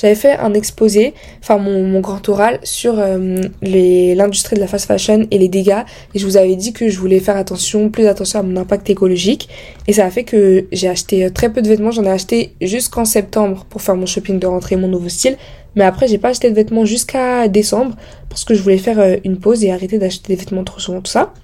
j'avais 0.00 0.14
fait 0.14 0.38
un 0.38 0.54
exposé, 0.54 1.12
enfin 1.42 1.58
mon, 1.58 2.00
grand 2.00 2.26
oral 2.30 2.58
sur 2.62 2.98
euh, 2.98 3.36
l'industrie 3.60 4.56
de 4.56 4.60
la 4.60 4.66
fast 4.66 4.86
fashion 4.86 5.26
et 5.30 5.36
les 5.36 5.48
dégâts. 5.48 5.82
Et 6.14 6.18
je 6.18 6.24
vous 6.24 6.38
avais 6.38 6.56
dit 6.56 6.72
que 6.72 6.88
je 6.88 6.98
voulais 6.98 7.20
faire 7.20 7.36
attention, 7.36 7.90
plus 7.90 8.06
attention 8.06 8.38
à 8.38 8.42
mon 8.42 8.56
impact 8.56 8.88
écologique. 8.88 9.50
Et 9.86 9.92
ça 9.92 10.06
a 10.06 10.10
fait 10.10 10.24
que 10.24 10.64
j'ai 10.72 10.88
acheté 10.88 11.26
euh, 11.26 11.30
très 11.30 11.52
peu 11.52 11.60
de 11.60 11.68
vêtements. 11.68 11.90
J'en 11.90 12.04
ai 12.04 12.10
acheté 12.10 12.54
jusqu'en 12.62 13.04
septembre 13.04 13.66
pour 13.68 13.82
faire 13.82 13.94
mon 13.94 14.06
shopping 14.06 14.38
de 14.38 14.46
rentrée, 14.46 14.76
mon 14.76 14.88
nouveau 14.88 15.10
style. 15.10 15.36
Mais 15.76 15.84
après, 15.84 16.08
j'ai 16.08 16.18
pas 16.18 16.28
acheté 16.28 16.48
de 16.48 16.54
vêtements 16.54 16.86
jusqu'à 16.86 17.46
décembre 17.48 17.94
parce 18.30 18.44
que 18.44 18.54
je 18.54 18.62
voulais 18.62 18.78
faire 18.78 19.00
euh, 19.00 19.16
une 19.24 19.38
pause 19.38 19.64
et 19.64 19.70
arrêter 19.70 19.98
d'acheter 19.98 20.34
des 20.34 20.36
vêtements 20.36 20.64
trop 20.64 20.80
souvent, 20.80 21.02
tout 21.02 21.10
ça. 21.10 21.34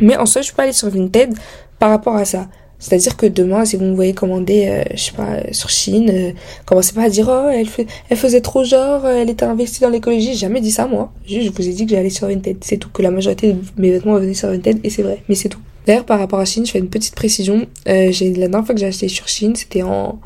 Mais 0.00 0.16
en 0.16 0.24
soi, 0.24 0.40
je 0.40 0.46
suis 0.46 0.54
pas 0.54 0.62
allée 0.62 0.72
sur 0.72 0.88
Vinted 0.88 1.34
par 1.78 1.90
rapport 1.90 2.16
à 2.16 2.24
ça. 2.24 2.48
C'est-à-dire 2.78 3.16
que 3.16 3.26
demain, 3.26 3.64
si 3.64 3.76
vous 3.76 3.84
me 3.84 3.94
voyez 3.94 4.12
commander, 4.12 4.66
euh, 4.68 4.82
je 4.94 5.04
sais 5.04 5.12
pas, 5.12 5.34
euh, 5.34 5.42
sur 5.52 5.70
Chine, 5.70 6.10
euh, 6.12 6.32
commencez 6.66 6.92
pas 6.92 7.04
à 7.04 7.08
dire, 7.08 7.28
oh, 7.30 7.48
elle, 7.48 8.16
faisait 8.16 8.40
trop 8.40 8.64
genre, 8.64 9.06
elle 9.06 9.30
était 9.30 9.44
investie 9.44 9.80
dans 9.80 9.88
l'écologie. 9.88 10.32
J'ai 10.32 10.38
jamais 10.38 10.60
dit 10.60 10.70
ça, 10.70 10.86
moi. 10.86 11.12
Juste, 11.26 11.46
je 11.46 11.62
vous 11.62 11.68
ai 11.68 11.72
dit 11.72 11.86
que 11.86 11.92
j'allais 11.92 12.10
sur 12.10 12.28
Vinted. 12.28 12.58
C'est 12.62 12.76
tout, 12.76 12.90
que 12.90 13.02
la 13.02 13.10
majorité 13.10 13.52
de 13.54 13.60
mes 13.78 13.90
vêtements 13.90 14.14
venaient 14.18 14.34
sur 14.34 14.50
Vinted, 14.50 14.80
et 14.84 14.90
c'est 14.90 15.02
vrai, 15.02 15.22
mais 15.28 15.34
c'est 15.34 15.48
tout. 15.48 15.60
D'ailleurs, 15.86 16.04
par 16.04 16.18
rapport 16.18 16.40
à 16.40 16.44
Chine, 16.44 16.66
je 16.66 16.72
fais 16.72 16.78
une 16.78 16.88
petite 16.88 17.14
précision. 17.14 17.66
La 17.86 18.10
dernière 18.10 18.64
fois 18.64 18.74
que 18.74 18.80
j'ai 18.80 18.86
acheté 18.86 19.08
sur 19.08 19.28
Chine, 19.28 19.54
c'était 19.54 19.82
en, 19.82 20.18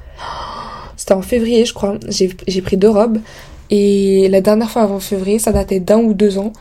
c'était 0.96 1.14
en 1.14 1.22
février, 1.22 1.64
je 1.64 1.74
crois. 1.74 1.96
J'ai 2.08 2.62
pris 2.62 2.76
deux 2.76 2.90
robes. 2.90 3.18
Et 3.70 4.28
la 4.28 4.40
dernière 4.40 4.70
fois 4.70 4.82
avant 4.82 5.00
février, 5.00 5.38
ça 5.38 5.52
datait 5.52 5.80
d'un 5.80 5.98
ou 5.98 6.14
deux 6.14 6.38
ans. 6.38 6.52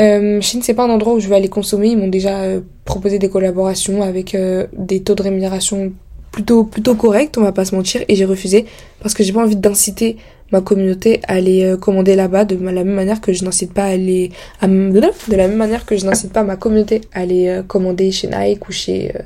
Euh, 0.00 0.40
Chine, 0.40 0.62
c'est 0.62 0.74
pas 0.74 0.84
un 0.84 0.90
endroit 0.90 1.14
où 1.14 1.20
je 1.20 1.28
vais 1.28 1.36
aller 1.36 1.48
consommer. 1.48 1.88
Ils 1.88 1.98
m'ont 1.98 2.08
déjà 2.08 2.40
euh, 2.42 2.60
proposé 2.84 3.18
des 3.18 3.28
collaborations 3.28 4.02
avec 4.02 4.34
euh, 4.34 4.66
des 4.72 5.02
taux 5.02 5.14
de 5.14 5.22
rémunération 5.22 5.92
plutôt 6.30 6.64
plutôt 6.64 6.94
corrects, 6.94 7.34
on 7.38 7.42
va 7.42 7.52
pas 7.52 7.64
se 7.64 7.74
mentir, 7.74 8.02
et 8.08 8.14
j'ai 8.14 8.24
refusé 8.24 8.66
parce 9.02 9.14
que 9.14 9.24
j'ai 9.24 9.32
pas 9.32 9.42
envie 9.42 9.56
d'inciter 9.56 10.16
ma 10.52 10.60
communauté 10.60 11.20
à 11.26 11.34
aller 11.34 11.64
euh, 11.64 11.76
commander 11.76 12.16
là-bas 12.16 12.44
de 12.44 12.56
la 12.56 12.72
même 12.84 12.94
manière 12.94 13.20
que 13.20 13.32
je 13.32 13.44
n'incite 13.44 13.72
pas 13.72 13.84
à 13.84 13.88
aller 13.88 14.30
à 14.60 14.66
de 14.68 15.36
la 15.36 15.48
même 15.48 15.56
manière 15.56 15.86
que 15.86 15.96
je 15.96 16.06
n'incite 16.06 16.32
pas 16.32 16.42
ma 16.42 16.56
communauté 16.56 17.00
à 17.12 17.20
aller 17.20 17.48
euh, 17.48 17.62
commander 17.62 18.10
chez 18.10 18.28
Nike 18.28 18.68
ou 18.68 18.72
chez 18.72 19.12
euh, 19.14 19.22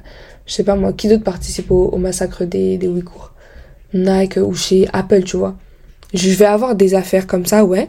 je 0.46 0.52
sais 0.54 0.64
pas 0.64 0.76
moi 0.76 0.92
qui 0.92 1.08
d'autre 1.08 1.24
participe 1.24 1.70
au, 1.70 1.88
au 1.88 1.98
massacre 1.98 2.44
des 2.44 2.78
des 2.78 2.88
Ouïghours? 2.88 3.32
Nike 3.92 4.38
ou 4.38 4.54
chez 4.54 4.88
Apple, 4.92 5.22
tu 5.22 5.36
vois. 5.36 5.54
Je 6.12 6.30
vais 6.30 6.46
avoir 6.46 6.74
des 6.74 6.94
affaires 6.94 7.26
comme 7.28 7.46
ça, 7.46 7.64
ouais. 7.64 7.88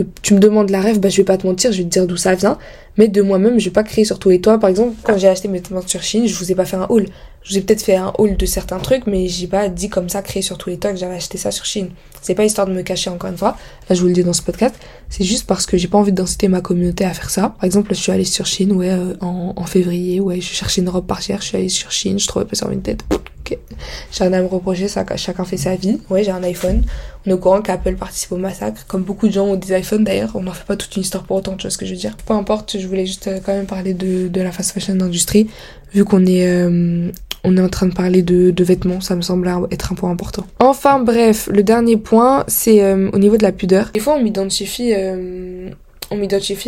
Euh, 0.00 0.04
Tu 0.22 0.34
me 0.34 0.38
demandes 0.38 0.70
la 0.70 0.80
rêve, 0.80 1.00
bah 1.00 1.08
je 1.08 1.16
vais 1.18 1.24
pas 1.24 1.36
te 1.36 1.46
mentir, 1.46 1.72
je 1.72 1.78
vais 1.78 1.84
te 1.84 1.88
dire 1.88 2.06
d'où 2.06 2.16
ça 2.16 2.34
vient. 2.34 2.58
Mais 2.98 3.08
de 3.08 3.22
moi-même, 3.22 3.58
je 3.58 3.66
vais 3.66 3.70
pas 3.72 3.82
créer 3.84 4.04
sur 4.04 4.18
tous 4.18 4.30
les 4.30 4.40
toits. 4.40 4.58
Par 4.58 4.68
exemple, 4.70 4.94
quand 5.02 5.16
j'ai 5.16 5.28
acheté 5.28 5.48
mes 5.48 5.62
sur 5.86 6.02
Chine, 6.02 6.26
je 6.26 6.34
vous 6.34 6.52
ai 6.52 6.54
pas 6.54 6.64
fait 6.66 6.76
un 6.76 6.86
haul. 6.88 7.06
Je 7.42 7.50
vous 7.50 7.58
ai 7.58 7.60
peut-être 7.62 7.82
fait 7.82 7.96
un 7.96 8.12
haul 8.18 8.36
de 8.36 8.46
certains 8.46 8.78
trucs, 8.78 9.06
mais 9.06 9.26
j'ai 9.28 9.48
pas 9.48 9.68
dit 9.68 9.88
comme 9.88 10.08
ça, 10.08 10.22
créer 10.22 10.42
sur 10.42 10.58
tous 10.58 10.68
les 10.70 10.78
toits 10.78 10.92
que 10.92 10.98
j'avais 10.98 11.16
acheté 11.16 11.38
ça 11.38 11.50
sur 11.50 11.64
Chine. 11.64 11.88
C'est 12.20 12.34
pas 12.34 12.44
histoire 12.44 12.66
de 12.68 12.72
me 12.72 12.82
cacher 12.82 13.10
encore 13.10 13.30
une 13.30 13.36
fois. 13.36 13.56
Là, 13.88 13.96
je 13.96 14.00
vous 14.00 14.06
le 14.06 14.12
dis 14.12 14.22
dans 14.22 14.32
ce 14.32 14.42
podcast. 14.42 14.74
C'est 15.08 15.24
juste 15.24 15.46
parce 15.46 15.66
que 15.66 15.76
j'ai 15.76 15.88
pas 15.88 15.98
envie 15.98 16.12
d'inciter 16.12 16.48
ma 16.48 16.60
communauté 16.60 17.04
à 17.04 17.12
faire 17.14 17.30
ça. 17.30 17.54
Par 17.58 17.64
exemple, 17.64 17.94
je 17.94 18.00
suis 18.00 18.12
allée 18.12 18.24
sur 18.24 18.46
Chine, 18.46 18.72
ouais, 18.72 18.90
euh, 18.90 19.14
en, 19.20 19.54
en 19.56 19.64
février, 19.64 20.20
ouais, 20.20 20.40
je 20.40 20.52
cherchais 20.52 20.82
une 20.82 20.88
robe 20.88 21.06
par 21.06 21.20
cher, 21.20 21.40
je 21.40 21.48
suis 21.48 21.56
allée 21.56 21.68
sur 21.68 21.90
Chine, 21.90 22.18
je 22.18 22.28
trouvais 22.28 22.44
pas 22.44 22.54
sur 22.54 22.70
une 22.70 22.82
tête. 22.82 23.02
J'ai 23.48 24.24
rien 24.24 24.32
à 24.32 24.42
me 24.42 24.46
reprocher, 24.46 24.86
chacun 25.16 25.44
fait 25.44 25.56
sa 25.56 25.76
vie. 25.76 26.00
Ouais, 26.10 26.24
j'ai 26.24 26.30
un 26.30 26.42
iPhone. 26.42 26.82
On 27.26 27.30
est 27.30 27.32
au 27.32 27.38
courant 27.38 27.62
qu'Apple 27.62 27.94
participe 27.94 28.32
au 28.32 28.36
massacre. 28.36 28.86
Comme 28.86 29.02
beaucoup 29.02 29.28
de 29.28 29.32
gens 29.32 29.46
ont 29.46 29.56
des 29.56 29.76
iPhones 29.78 30.04
d'ailleurs, 30.04 30.30
on 30.34 30.42
n'en 30.42 30.52
fait 30.52 30.66
pas 30.66 30.76
toute 30.76 30.94
une 30.96 31.02
histoire 31.02 31.24
pour 31.24 31.36
autant, 31.36 31.56
tu 31.56 31.62
vois 31.62 31.70
ce 31.70 31.78
que 31.78 31.86
je 31.86 31.92
veux 31.92 31.98
dire. 31.98 32.16
Peu 32.26 32.34
importe, 32.34 32.78
je 32.78 32.86
voulais 32.86 33.06
juste 33.06 33.28
euh, 33.28 33.40
quand 33.44 33.52
même 33.52 33.66
parler 33.66 33.94
de, 33.94 34.30
la 34.40 34.52
fast 34.52 34.72
fashion 34.72 35.00
industrie, 35.00 35.48
vu 35.94 36.04
qu'on 36.04 36.26
est, 36.26 36.46
euh, 36.46 37.10
est 37.44 37.60
en 37.60 37.68
train 37.68 37.86
de 37.86 37.94
parler 37.94 38.22
de, 38.22 38.64
vêtements, 38.64 39.00
ça 39.00 39.14
me 39.14 39.22
semble 39.22 39.50
être 39.70 39.92
un 39.92 39.94
point 39.94 40.10
important. 40.10 40.44
Enfin 40.58 41.00
bref, 41.00 41.48
le 41.52 41.62
dernier 41.62 41.96
point, 41.96 42.44
c'est 42.48 42.82
euh, 42.82 43.10
au 43.12 43.18
niveau 43.18 43.36
de 43.36 43.42
la 43.42 43.52
pudeur. 43.52 43.90
Des 43.94 44.00
fois, 44.00 44.16
on 44.16 44.22
m'identifie, 44.22 44.92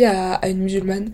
à 0.05 0.47
une 0.49 0.59
musulmane. 0.59 1.11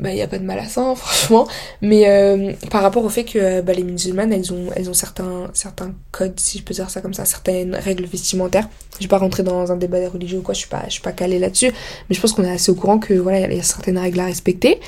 Bah, 0.00 0.12
il 0.12 0.16
y 0.16 0.22
a 0.22 0.26
pas 0.26 0.38
de 0.38 0.44
mal 0.44 0.58
à 0.58 0.64
ça, 0.64 0.80
hein, 0.80 0.94
franchement. 0.96 1.46
Mais 1.82 2.08
euh, 2.08 2.52
par 2.70 2.82
rapport 2.82 3.04
au 3.04 3.10
fait 3.10 3.24
que 3.24 3.38
euh, 3.38 3.62
bah, 3.62 3.74
les 3.74 3.84
musulmanes, 3.84 4.32
elles 4.32 4.50
ont, 4.52 4.68
elles 4.74 4.88
ont 4.88 4.94
certains, 4.94 5.50
certains 5.52 5.92
codes, 6.10 6.40
si 6.40 6.58
je 6.58 6.64
peux 6.64 6.72
dire 6.72 6.88
ça 6.88 7.02
comme 7.02 7.12
ça, 7.12 7.26
certaines 7.26 7.74
règles 7.74 8.06
vestimentaires. 8.06 8.68
Je 8.98 9.04
vais 9.04 9.08
pas 9.08 9.18
rentrer 9.18 9.42
dans 9.42 9.70
un 9.70 9.76
débat 9.76 9.98
religieux 10.08 10.38
ou 10.38 10.42
quoi, 10.42 10.54
je 10.54 10.60
suis 10.60 10.68
pas, 10.68 10.84
je 10.86 10.92
suis 10.92 11.02
pas 11.02 11.12
calée 11.12 11.38
là-dessus. 11.38 11.70
Mais 12.08 12.16
je 12.16 12.20
pense 12.20 12.32
qu'on 12.32 12.44
est 12.44 12.50
assez 12.50 12.72
au 12.72 12.74
courant 12.74 12.98
que 12.98 13.12
voilà, 13.12 13.40
il 13.40 13.56
y 13.56 13.60
a 13.60 13.62
certaines 13.62 13.98
règles 13.98 14.20
à 14.20 14.24
respecter. 14.24 14.80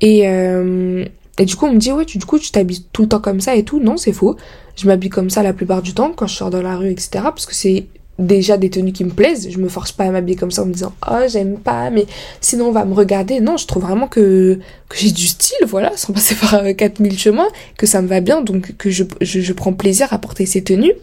Et, 0.00 0.26
euh, 0.26 1.04
et 1.38 1.44
du 1.44 1.56
coup, 1.56 1.66
on 1.66 1.72
me 1.72 1.78
dit, 1.78 1.92
ouais, 1.92 2.06
tu, 2.06 2.16
du 2.16 2.24
coup, 2.24 2.38
tu 2.38 2.50
t'habilles 2.50 2.86
tout 2.90 3.02
le 3.02 3.08
temps 3.08 3.20
comme 3.20 3.40
ça 3.40 3.54
et 3.56 3.64
tout. 3.64 3.80
Non, 3.80 3.98
c'est 3.98 4.12
faux. 4.12 4.36
Je 4.76 4.86
m'habille 4.86 5.10
comme 5.10 5.28
ça 5.28 5.42
la 5.42 5.52
plupart 5.52 5.82
du 5.82 5.92
temps 5.92 6.12
quand 6.16 6.26
je 6.26 6.36
sors 6.36 6.50
dans 6.50 6.62
la 6.62 6.76
rue, 6.76 6.90
etc. 6.90 7.10
Parce 7.24 7.44
que 7.44 7.54
c'est 7.54 7.86
déjà 8.18 8.56
des 8.56 8.70
tenues 8.70 8.92
qui 8.92 9.04
me 9.04 9.10
plaisent. 9.10 9.48
Je 9.50 9.58
me 9.58 9.68
force 9.68 9.92
pas 9.92 10.04
à 10.04 10.10
m'habiller 10.10 10.36
comme 10.36 10.50
ça 10.50 10.62
en 10.62 10.66
me 10.66 10.72
disant, 10.72 10.92
oh, 11.10 11.20
j'aime 11.28 11.58
pas, 11.58 11.90
mais 11.90 12.06
sinon 12.40 12.66
on 12.66 12.72
va 12.72 12.84
me 12.84 12.94
regarder. 12.94 13.40
Non, 13.40 13.56
je 13.56 13.66
trouve 13.66 13.82
vraiment 13.82 14.06
que, 14.06 14.58
que 14.88 14.96
j'ai 14.96 15.10
du 15.10 15.26
style, 15.26 15.66
voilà, 15.66 15.92
sans 15.96 16.12
passer 16.12 16.34
par 16.34 16.54
euh, 16.54 16.72
4000 16.72 17.18
chemins, 17.18 17.48
que 17.76 17.86
ça 17.86 18.02
me 18.02 18.08
va 18.08 18.20
bien, 18.20 18.40
donc 18.42 18.76
que 18.76 18.90
je, 18.90 19.04
je, 19.20 19.52
prends 19.52 19.72
plaisir 19.72 20.12
à 20.12 20.18
porter 20.18 20.46
ces 20.46 20.62
tenues. 20.62 20.94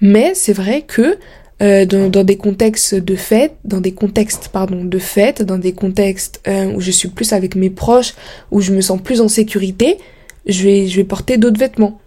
Mais 0.00 0.32
c'est 0.34 0.52
vrai 0.52 0.82
que 0.82 1.16
euh, 1.62 1.86
dans, 1.86 2.08
dans 2.08 2.24
des 2.24 2.36
contextes 2.36 2.94
de 2.94 3.14
fête, 3.14 3.54
dans 3.64 3.80
des 3.80 3.92
contextes 3.92 4.48
pardon 4.48 4.84
de 4.84 4.98
fête, 4.98 5.42
dans 5.42 5.58
des 5.58 5.72
contextes 5.72 6.40
euh, 6.48 6.72
où 6.72 6.80
je 6.80 6.90
suis 6.90 7.08
plus 7.08 7.32
avec 7.32 7.54
mes 7.54 7.70
proches, 7.70 8.14
où 8.50 8.60
je 8.60 8.72
me 8.72 8.80
sens 8.80 9.00
plus 9.00 9.20
en 9.20 9.28
sécurité, 9.28 9.98
je 10.46 10.64
vais 10.64 10.86
je 10.88 10.96
vais 10.96 11.04
porter 11.04 11.36
d'autres 11.36 11.60
vêtements. 11.60 12.00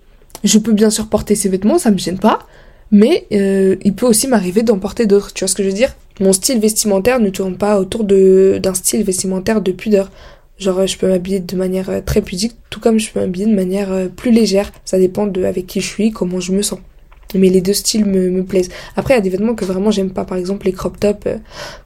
Je 0.43 0.59
peux 0.59 0.73
bien 0.73 0.89
sûr 0.89 1.07
porter 1.07 1.35
ces 1.35 1.49
vêtements, 1.49 1.79
ça 1.79 1.89
me 1.89 1.97
gêne 1.97 2.19
pas, 2.19 2.39
mais 2.91 3.25
euh, 3.31 3.75
il 3.83 3.93
peut 3.93 4.05
aussi 4.05 4.27
m'arriver 4.27 4.63
d'en 4.63 4.79
porter 4.79 5.05
d'autres. 5.05 5.33
Tu 5.33 5.43
vois 5.43 5.47
ce 5.47 5.55
que 5.55 5.63
je 5.63 5.69
veux 5.69 5.73
dire? 5.73 5.95
Mon 6.19 6.33
style 6.33 6.59
vestimentaire 6.59 7.19
ne 7.19 7.29
tourne 7.29 7.57
pas 7.57 7.79
autour 7.79 8.03
d'un 8.03 8.73
style 8.73 9.03
vestimentaire 9.03 9.61
de 9.61 9.71
pudeur. 9.71 10.11
Genre 10.57 10.87
je 10.87 10.97
peux 10.97 11.07
m'habiller 11.07 11.39
de 11.41 11.55
manière 11.55 11.89
euh, 11.89 11.99
très 12.05 12.21
pudique, 12.21 12.55
tout 12.69 12.79
comme 12.79 12.97
je 12.97 13.11
peux 13.11 13.19
m'habiller 13.19 13.45
de 13.45 13.55
manière 13.55 13.91
euh, 13.91 14.07
plus 14.07 14.31
légère. 14.31 14.71
Ça 14.85 14.97
dépend 14.97 15.27
de 15.27 15.43
avec 15.43 15.67
qui 15.67 15.81
je 15.81 15.87
suis, 15.87 16.11
comment 16.11 16.39
je 16.39 16.53
me 16.53 16.61
sens 16.61 16.79
mais 17.35 17.49
les 17.49 17.61
deux 17.61 17.73
styles 17.73 18.05
me, 18.05 18.43
plaisent. 18.43 18.69
Après, 18.95 19.13
il 19.13 19.17
y 19.17 19.19
a 19.19 19.21
des 19.21 19.29
vêtements 19.29 19.55
que 19.55 19.65
vraiment 19.65 19.91
j'aime 19.91 20.11
pas. 20.11 20.25
Par 20.25 20.37
exemple, 20.37 20.65
les 20.65 20.71
crop 20.71 20.99
tops, 20.99 21.27
euh, 21.27 21.37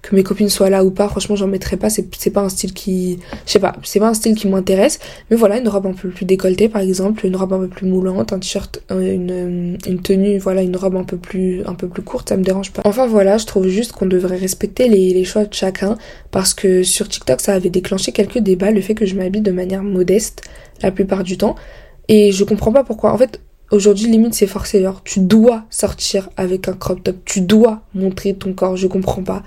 que 0.02 0.16
mes 0.16 0.24
copines 0.24 0.50
soient 0.50 0.70
là 0.70 0.84
ou 0.84 0.92
pas, 0.92 1.08
franchement, 1.08 1.36
j'en 1.36 1.48
mettrais 1.48 1.78
pas. 1.78 1.90
C'est, 1.90 2.30
pas 2.32 2.42
un 2.42 2.50
style 2.50 2.74
qui, 2.74 3.20
je 3.46 3.52
sais 3.52 3.60
pas, 3.60 3.76
c'est 3.84 4.00
pas 4.00 4.10
un 4.10 4.14
style 4.14 4.36
qui 4.36 4.48
m'intéresse. 4.48 5.00
Mais 5.30 5.38
voilà, 5.38 5.58
une 5.58 5.68
robe 5.68 5.88
un 5.88 5.94
peu 5.94 6.10
plus 6.10 6.26
décolletée, 6.26 6.70
par 6.70 6.82
exemple, 6.82 7.26
une 7.26 7.36
robe 7.36 7.54
un 7.54 7.60
peu 7.60 7.68
plus 7.68 7.88
moulante, 7.88 8.34
un 8.34 8.40
t-shirt, 8.40 8.82
euh, 8.92 9.14
une, 9.14 9.32
euh, 9.32 9.78
une 9.88 10.02
tenue, 10.02 10.38
voilà, 10.38 10.62
une 10.62 10.76
robe 10.76 10.96
un 10.96 11.04
peu 11.04 11.18
plus, 11.18 11.64
un 11.66 11.74
peu 11.74 11.88
plus 11.88 12.04
courte, 12.04 12.30
ça 12.30 12.38
me 12.38 12.44
dérange 12.44 12.72
pas. 12.72 12.82
Enfin 12.86 13.08
voilà, 13.08 13.38
je 13.38 13.46
trouve 13.46 13.68
juste 13.68 13.92
qu'on 13.94 14.06
devrait 14.06 14.38
respecter 14.38 14.88
les, 14.88 15.14
les 15.14 15.24
choix 15.24 15.46
de 15.46 15.54
chacun 15.54 15.98
parce 16.32 16.54
que 16.54 16.84
sur 16.84 17.08
TikTok, 17.08 17.42
ça 17.42 17.54
avait 17.54 17.70
déclenché 17.70 18.12
quelques 18.12 18.40
débats, 18.40 18.72
le 18.72 18.82
fait 18.82 18.96
que 18.96 19.06
je 19.06 19.16
m'habille 19.16 19.42
de 19.42 19.52
manière 19.52 19.84
modeste 19.84 20.44
la 20.82 20.92
plupart 20.92 21.24
du 21.24 21.38
temps. 21.38 21.56
Et 22.08 22.32
je 22.32 22.44
comprends 22.44 22.72
pas 22.72 22.84
pourquoi. 22.84 23.14
En 23.14 23.18
fait, 23.18 23.40
Aujourd'hui, 23.72 24.08
limite, 24.08 24.34
c'est 24.34 24.48
forcé. 24.48 24.82
Genre, 24.82 25.04
tu 25.04 25.20
dois 25.20 25.64
sortir 25.70 26.30
avec 26.38 26.68
un 26.68 26.74
crop 26.74 27.04
top. 27.04 27.18
Tu 27.26 27.42
dois 27.42 27.82
montrer 27.94 28.34
ton 28.34 28.54
corps. 28.54 28.78
Je 28.78 28.88
comprends 28.88 29.24
pas. 29.24 29.44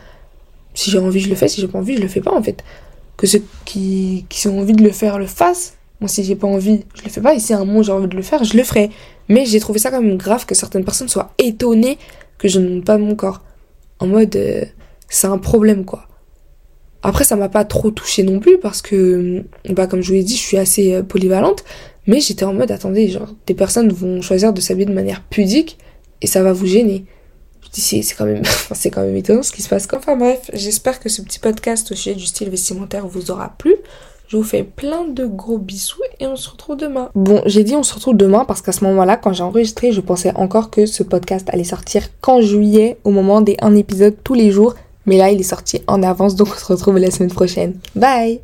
Si 0.75 0.91
j'ai 0.91 0.99
envie, 0.99 1.21
je 1.21 1.29
le 1.29 1.35
fais. 1.35 1.49
Si 1.49 1.61
j'ai 1.61 1.69
pas 1.69 1.79
envie, 1.79 1.97
je 1.97 2.03
le 2.03 2.09
fais 2.09 2.21
pas, 2.21 2.33
en 2.33 2.43
fait. 2.43 2.63
Que 3.17 3.27
ceux 3.27 3.43
qui, 3.65 4.27
qui 4.29 4.49
ont 4.49 4.61
envie 4.61 4.75
de 4.75 4.83
le 4.83 4.91
faire 4.91 5.19
le 5.19 5.27
fassent. 5.27 5.75
Moi, 6.01 6.09
si 6.09 6.25
j'ai 6.25 6.35
pas 6.35 6.49
envie, 6.49 6.85
je 6.95 7.05
le 7.05 7.11
fais 7.11 7.21
pas. 7.21 7.35
Et 7.35 7.39
si 7.39 7.53
à 7.53 7.59
un 7.59 7.65
moment 7.65 7.83
j'ai 7.83 7.93
envie 7.93 8.09
de 8.09 8.17
le 8.17 8.23
faire, 8.23 8.43
je 8.43 8.57
le 8.57 8.65
ferai. 8.65 8.91
Mais 9.29 9.47
j'ai 9.47 9.61
trouvé 9.61 9.79
ça 9.79 9.93
quand 9.93 10.03
même 10.03 10.17
grave 10.17 10.47
que 10.47 10.55
certaines 10.55 10.85
personnes 10.85 11.09
soient 11.09 11.33
étonnées 11.39 11.97
que 12.39 12.49
je 12.49 12.59
ne 12.59 12.69
montre 12.69 12.85
pas 12.85 12.99
mon 12.99 13.15
corps. 13.15 13.41
En 14.01 14.09
mode, 14.09 14.35
euh, 14.35 14.65
c'est 15.09 15.29
un 15.29 15.39
problème, 15.39 15.85
quoi. 15.85 16.09
Après, 17.05 17.23
ça 17.23 17.37
m'a 17.37 17.49
pas 17.49 17.65
trop 17.65 17.93
touché 17.93 18.25
non 18.25 18.41
plus 18.41 18.59
parce 18.59 18.83
que, 18.83 19.45
bah, 19.69 19.87
comme 19.87 20.03
je 20.03 20.09
vous 20.09 20.15
l'ai 20.15 20.25
dit, 20.25 20.35
je 20.37 20.43
suis 20.43 20.59
assez 20.59 20.93
euh, 20.93 21.03
polyvalente. 21.05 21.63
Mais 22.07 22.21
j'étais 22.21 22.45
en 22.45 22.53
mode, 22.53 22.71
attendez, 22.71 23.09
genre, 23.09 23.29
des 23.47 23.55
personnes 23.55 23.93
vont 23.93 24.21
choisir 24.23 24.53
de 24.53 24.61
s'habiller 24.61 24.87
de 24.87 24.93
manière 24.93 25.23
pudique 25.31 25.79
et 26.21 26.27
ça 26.27 26.43
va 26.43 26.53
vous 26.53 26.67
gêner. 26.67 27.05
Je 27.63 27.71
dis, 27.71 27.81
c'est, 27.81 28.03
c'est 28.03 28.15
quand 28.15 28.25
même, 28.25 28.43
c'est 28.75 28.91
quand 28.91 29.03
même 29.03 29.17
étonnant 29.17 29.43
ce 29.43 29.53
qui 29.53 29.63
se 29.63 29.69
passe. 29.69 29.87
Enfin 29.93 30.17
bref, 30.17 30.51
j'espère 30.53 31.01
que 31.01 31.09
ce 31.09 31.23
petit 31.23 31.39
podcast 31.39 31.91
au 31.93 31.95
sujet 31.95 32.15
du 32.15 32.27
style 32.27 32.51
vestimentaire 32.51 33.07
vous 33.07 33.31
aura 33.31 33.55
plu. 33.57 33.75
Je 34.29 34.39
vous 34.39 34.45
fais 34.45 34.63
plein 34.63 35.05
de 35.05 35.27
gros 35.27 35.59
bisous 35.59 36.01
et 36.19 36.27
on 36.27 36.37
se 36.37 36.49
retrouve 36.49 36.79
demain. 36.79 37.11
Bon, 37.15 37.43
j'ai 37.45 37.65
dit 37.65 37.77
on 37.77 37.83
se 37.83 37.93
retrouve 37.93 38.17
demain 38.17 38.47
parce 38.47 38.63
qu'à 38.63 38.73
ce 38.73 38.83
moment-là, 38.85 39.19
quand 39.19 39.35
j'ai 39.35 39.43
enregistré, 39.43 39.93
je 39.93 40.01
pensais 40.01 40.33
encore 40.37 40.71
que 40.71 40.87
ce 40.87 41.03
podcast 41.03 41.47
allait 41.51 41.65
sortir 41.65 42.09
qu'en 42.23 42.41
juillet, 42.41 42.97
au 43.05 43.11
moment 43.11 43.43
des 43.43 43.57
un 43.61 43.77
épisode 43.77 44.17
tous 44.25 44.35
les 44.35 44.51
jours. 44.51 44.75
Mais 45.05 45.19
là, 45.19 45.31
il 45.31 45.41
est 45.41 45.43
sorti 45.43 45.83
en 45.87 46.03
avance, 46.03 46.37
donc 46.37 46.49
on 46.49 46.59
se 46.59 46.65
retrouve 46.65 46.99
la 46.99 47.11
semaine 47.11 47.33
prochaine. 47.33 47.75
Bye 47.95 48.43